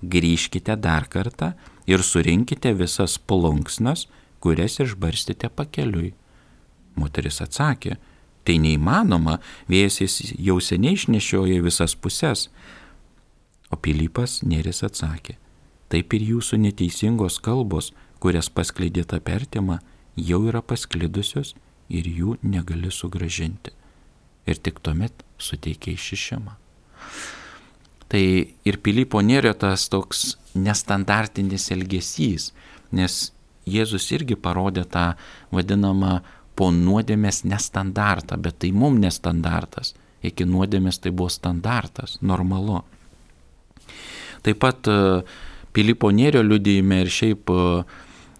Grįžkite 0.00 0.72
dar 0.80 1.04
kartą 1.12 1.50
ir 1.84 2.00
surinkite 2.00 2.72
visas 2.72 3.18
plunksnas, 3.20 4.06
kurias 4.40 4.80
išbarstėte 4.80 5.52
pakeliui. 5.52 6.14
Moteris 6.96 7.42
atsakė, 7.44 7.98
Tai 8.46 8.54
neįmanoma, 8.62 9.40
vėjas 9.66 9.98
jau 10.38 10.60
seniai 10.62 10.94
išnešioja 10.94 11.58
visas 11.64 11.96
puses. 11.98 12.46
O 13.74 13.76
Pilypas 13.76 14.38
Neris 14.46 14.84
atsakė, 14.86 15.34
taip 15.90 16.14
ir 16.14 16.24
jūsų 16.30 16.60
neteisingos 16.62 17.40
kalbos, 17.42 17.90
kurias 18.22 18.48
pasklidėta 18.48 19.18
pertima, 19.20 19.80
jau 20.16 20.42
yra 20.48 20.62
pasklidusios 20.64 21.54
ir 21.88 22.08
jų 22.08 22.36
negali 22.42 22.90
sugražinti. 22.90 23.72
Ir 24.46 24.60
tik 24.62 24.80
tuomet 24.82 25.24
suteikia 25.38 25.94
išišimą. 25.96 26.54
Tai 28.06 28.22
ir 28.46 28.78
Pilypo 28.82 29.20
nėra 29.22 29.52
tas 29.58 29.88
toks 29.90 30.36
nestandartinis 30.54 31.70
elgesys, 31.74 32.52
nes 32.94 33.32
Jėzus 33.66 34.06
irgi 34.14 34.36
parodė 34.38 34.84
tą 34.86 35.16
vadinamą 35.50 36.20
po 36.54 36.70
nuodėmės 36.70 37.42
nestandartą, 37.44 38.38
bet 38.38 38.60
tai 38.62 38.70
mum 38.70 39.00
nestandartas. 39.02 39.96
Iki 40.22 40.46
nuodėmės 40.46 41.00
tai 41.02 41.10
buvo 41.10 41.28
standartas, 41.34 42.16
normalu. 42.22 42.84
Taip 44.46 44.62
pat 44.62 44.86
e, 44.86 45.24
Pilypo 45.74 46.12
Nėrio 46.14 46.44
liudijime 46.46 47.02
ir 47.02 47.10
šiaip 47.10 47.50
e, 47.50 47.66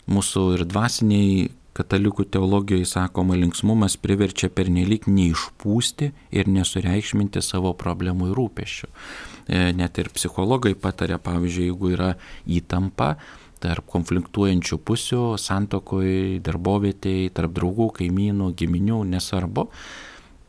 mūsų 0.06 0.44
ir 0.54 0.64
dvasiniai 0.70 1.48
katalikų 1.76 2.24
teologijoje 2.32 2.86
sakoma, 2.88 3.36
linksmumas 3.36 3.98
priverčia 4.00 4.48
pernelyg 4.52 5.06
neišpūsti 5.10 6.10
ir 6.36 6.48
nesureikšminti 6.48 7.42
savo 7.44 7.74
problemų 7.76 8.30
ir 8.30 8.38
rūpešių. 8.38 8.88
E, 8.88 9.58
net 9.76 10.00
ir 10.00 10.10
psichologai 10.14 10.74
patarė, 10.78 11.18
pavyzdžiui, 11.22 11.68
jeigu 11.68 11.92
yra 11.92 12.14
įtampa 12.48 13.16
tarp 13.60 13.88
konfliktuojančių 13.92 14.78
pusių, 14.88 15.20
santokoj, 15.40 16.08
darbovietėje, 16.44 17.30
tarp 17.36 17.54
draugų, 17.56 17.90
kaimynų, 18.00 18.50
giminių, 18.56 19.02
nesvarbu, 19.12 19.68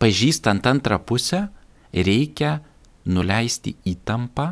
pažįstant 0.01 0.67
antrą 0.67 0.99
pusę, 0.99 1.45
reikia 1.93 2.57
nuleisti 3.07 3.77
įtampą, 3.87 4.49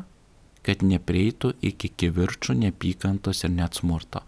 kad 0.65 0.81
neprieitų 0.81 1.51
iki 1.69 1.91
kivirčių, 1.93 2.55
nepykantos 2.63 3.43
ir 3.45 3.53
net 3.53 3.77
smurto. 3.77 4.23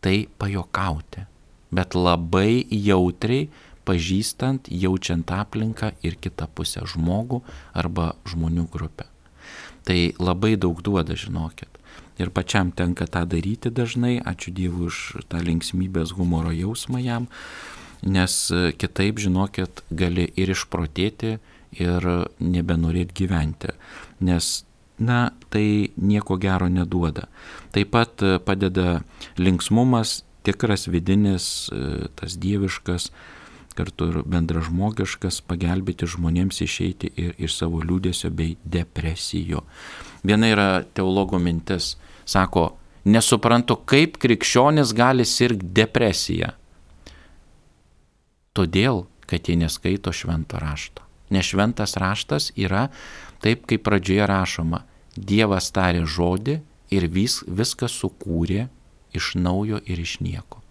Tai 0.00 0.14
pajokauti 0.38 1.26
bet 1.74 1.94
labai 1.94 2.64
jautriai 2.70 3.48
pažįstant, 3.88 4.68
jaučiant 4.68 5.30
aplinką 5.32 5.92
ir 6.04 6.18
kitą 6.20 6.48
pusę 6.52 6.84
žmogų 6.84 7.40
arba 7.72 8.12
žmonių 8.28 8.68
grupę. 8.72 9.08
Tai 9.88 9.98
labai 10.20 10.56
daug 10.60 10.82
duoda, 10.84 11.16
žinokit. 11.16 11.70
Ir 12.18 12.32
pačiam 12.34 12.72
tenka 12.74 13.06
tą 13.06 13.22
daryti 13.30 13.70
dažnai, 13.70 14.18
ačiū 14.20 14.52
Dievui 14.52 14.88
už 14.90 15.24
tą 15.30 15.40
linksmybės 15.40 16.12
humoro 16.18 16.50
jausmą 16.52 17.00
jam, 17.00 17.28
nes 18.02 18.34
kitaip, 18.76 19.22
žinokit, 19.22 19.84
gali 19.88 20.26
ir 20.36 20.52
išprotėti, 20.52 21.38
ir 21.78 22.08
nebenorėti 22.40 23.14
gyventi. 23.22 23.72
Nes 24.20 24.64
na, 24.98 25.30
tai 25.48 25.94
nieko 25.96 26.36
gero 26.42 26.68
neduoda. 26.68 27.28
Taip 27.72 27.92
pat 27.94 28.24
padeda 28.44 29.00
linksmumas 29.38 30.22
tikras 30.46 30.88
vidinis, 30.90 31.68
e, 31.72 32.08
tas 32.18 32.36
dieviškas, 32.40 33.10
kartu 33.78 34.08
ir 34.10 34.18
bendražmogiškas, 34.26 35.40
pagelbėti 35.46 36.08
žmonėms 36.10 36.62
išeiti 36.64 37.12
ir 37.14 37.34
iš 37.38 37.60
savo 37.60 37.82
liūdėsio 37.84 38.30
bei 38.34 38.56
depresijų. 38.66 39.62
Viena 40.26 40.50
yra 40.50 40.68
teologo 40.94 41.38
mintis, 41.38 41.94
sako, 42.26 42.72
nesuprantu, 43.06 43.78
kaip 43.88 44.18
krikščionis 44.22 44.94
gali 44.96 45.26
sirgti 45.28 45.70
depresiją. 45.78 46.50
Todėl, 48.58 49.04
kad 49.30 49.46
jie 49.46 49.54
neskaito 49.60 50.10
švento 50.10 50.58
rašto. 50.58 51.04
Nes 51.30 51.46
šventas 51.46 51.94
raštas 52.00 52.50
yra 52.56 52.88
taip, 53.44 53.66
kaip 53.68 53.84
pradžioje 53.86 54.26
rašoma. 54.26 54.82
Dievas 55.14 55.68
tarė 55.74 56.06
žodį 56.08 56.58
ir 56.94 57.06
vis, 57.12 57.42
viską 57.46 57.86
sukūrė 57.92 58.66
iš 59.14 59.34
naujo 59.36 59.80
ir 59.86 60.00
iš 60.00 60.18
nieko. 60.24 60.62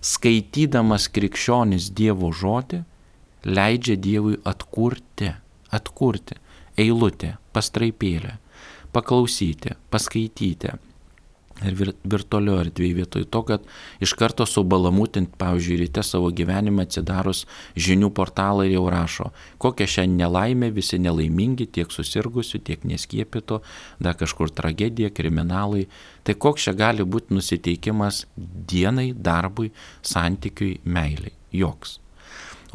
Skaitydamas 0.00 1.08
krikščionis 1.14 1.90
Dievo 1.94 2.30
žodį, 2.32 2.82
leidžia 3.44 3.96
Dievui 3.98 4.38
atkurti, 4.46 5.32
atkurti 5.74 6.38
eilutę, 6.78 7.36
pastraipėlę, 7.52 8.36
paklausyti, 8.94 9.74
paskaityti, 9.90 10.74
ir 11.66 11.74
vir, 11.74 11.90
virtualio 12.06 12.58
erdvėje 12.62 12.96
vietoj 13.00 13.24
to, 13.32 13.42
kad 13.48 13.64
iš 14.04 14.14
karto 14.18 14.46
subalamutint, 14.46 15.32
pavyzdžiui, 15.40 15.78
ryte 15.82 16.04
savo 16.06 16.30
gyvenimą 16.34 16.84
atsidarus 16.86 17.44
žinių 17.78 18.10
portalą 18.14 18.66
jau 18.68 18.84
rašo, 18.92 19.30
kokia 19.62 19.88
šiandien 19.90 20.26
nelaimė, 20.26 20.70
visi 20.74 21.00
nelaimingi, 21.02 21.68
tiek 21.78 21.90
susirgusių, 21.94 22.62
tiek 22.66 22.84
neskiepito, 22.88 23.62
dar 24.02 24.18
kažkur 24.18 24.52
tragedija, 24.54 25.10
kriminalai. 25.14 25.86
Tai 26.26 26.36
koks 26.38 26.68
čia 26.68 26.76
gali 26.78 27.06
būti 27.06 27.34
nusiteikimas 27.34 28.24
dienai, 28.36 29.10
darbui, 29.14 29.72
santykiui, 30.06 30.78
meiliai? 30.84 31.34
Joks. 31.54 31.98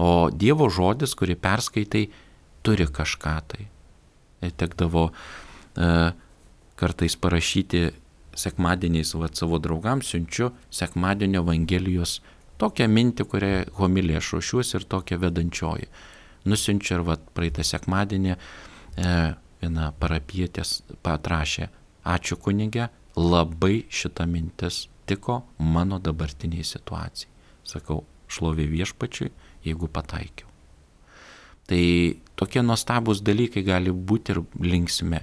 O 0.01 0.29
Dievo 0.33 0.67
žodis, 0.73 1.13
kurį 1.15 1.37
perskaitai, 1.37 2.07
turi 2.65 2.87
kažką 2.89 3.35
tai. 3.51 3.67
Tekdavo 4.57 5.05
e, 5.07 5.89
kartais 6.79 7.15
parašyti 7.15 7.83
sekmadieniais 8.39 9.13
vat, 9.17 9.35
savo 9.37 9.59
draugams 9.61 10.09
siunčiu 10.13 10.51
sekmadienio 10.73 11.43
Evangelijos 11.43 12.19
tokią 12.61 12.87
mintį, 12.89 13.27
kurią 13.29 13.53
homilė 13.79 14.17
aš 14.19 14.33
ruošiuosi 14.35 14.77
ir 14.79 14.87
tokia 14.89 15.19
vedančioji. 15.21 15.89
Nusinčiu 16.49 16.97
ir 16.97 17.05
vat, 17.07 17.23
praeitą 17.35 17.65
sekmadienį 17.67 18.33
e, 18.33 18.39
viena 19.63 19.91
parapietės 19.99 20.81
patrašė, 21.05 21.69
ačiū 22.03 22.37
kunigė, 22.41 22.89
labai 23.15 23.85
šita 23.89 24.27
mintis 24.29 24.87
tiko 25.07 25.43
mano 25.59 25.99
dabartiniai 26.03 26.65
situacijai. 26.67 27.31
Sakau, 27.63 28.03
šlovė 28.27 28.65
viešpačiui, 28.71 29.31
jeigu 29.63 29.87
pataikiau. 29.87 30.49
Tai 31.69 31.83
tokie 32.35 32.63
nuostabus 32.65 33.21
dalykai 33.23 33.63
gali 33.63 33.93
būti 33.93 34.33
ir 34.33 34.41
linksmi. 34.59 35.21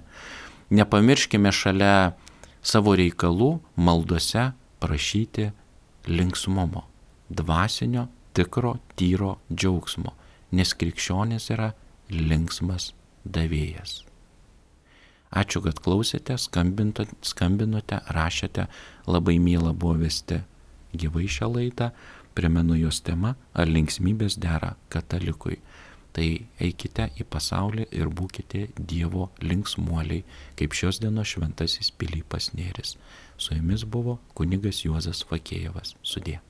Nepamirškime 0.72 1.52
šalia 1.52 2.14
savo 2.62 2.94
reikalų 2.98 3.50
maldose 3.76 4.50
prašyti 4.80 5.50
linksmumo, 6.08 6.84
dvasinio, 7.28 8.08
tikro, 8.36 8.76
tyro 8.96 9.38
džiaugsmo, 9.52 10.14
nes 10.56 10.74
krikščionis 10.74 11.50
yra 11.54 11.72
linksmas 12.10 12.92
davėjas. 13.24 14.00
Ačiū, 15.30 15.60
kad 15.62 15.78
klausėte, 15.78 16.34
skambinote, 16.40 18.00
rašėte, 18.10 18.66
labai 19.06 19.36
mėla 19.38 19.70
buvo 19.70 20.00
vesti 20.00 20.40
gyvai 20.96 21.28
šią 21.30 21.52
laidą. 21.54 21.92
Primenu 22.34 22.76
jos 22.78 23.00
tema, 23.02 23.34
ar 23.54 23.66
linksmybės 23.66 24.36
dera 24.38 24.76
katalikui. 24.88 25.58
Tai 26.16 26.26
eikite 26.58 27.06
į 27.22 27.26
pasaulį 27.30 27.86
ir 27.94 28.10
būkite 28.10 28.66
Dievo 28.74 29.28
linksmuoliai, 29.44 30.24
kaip 30.58 30.74
šios 30.74 30.98
dienos 31.02 31.30
šventasis 31.36 31.92
Pilypas 31.94 32.50
Nėris. 32.58 32.96
Su 33.38 33.54
jumis 33.54 33.86
buvo 33.86 34.18
kunigas 34.34 34.82
Juozas 34.84 35.22
Vakėjevas. 35.30 35.94
Sudė. 36.02 36.40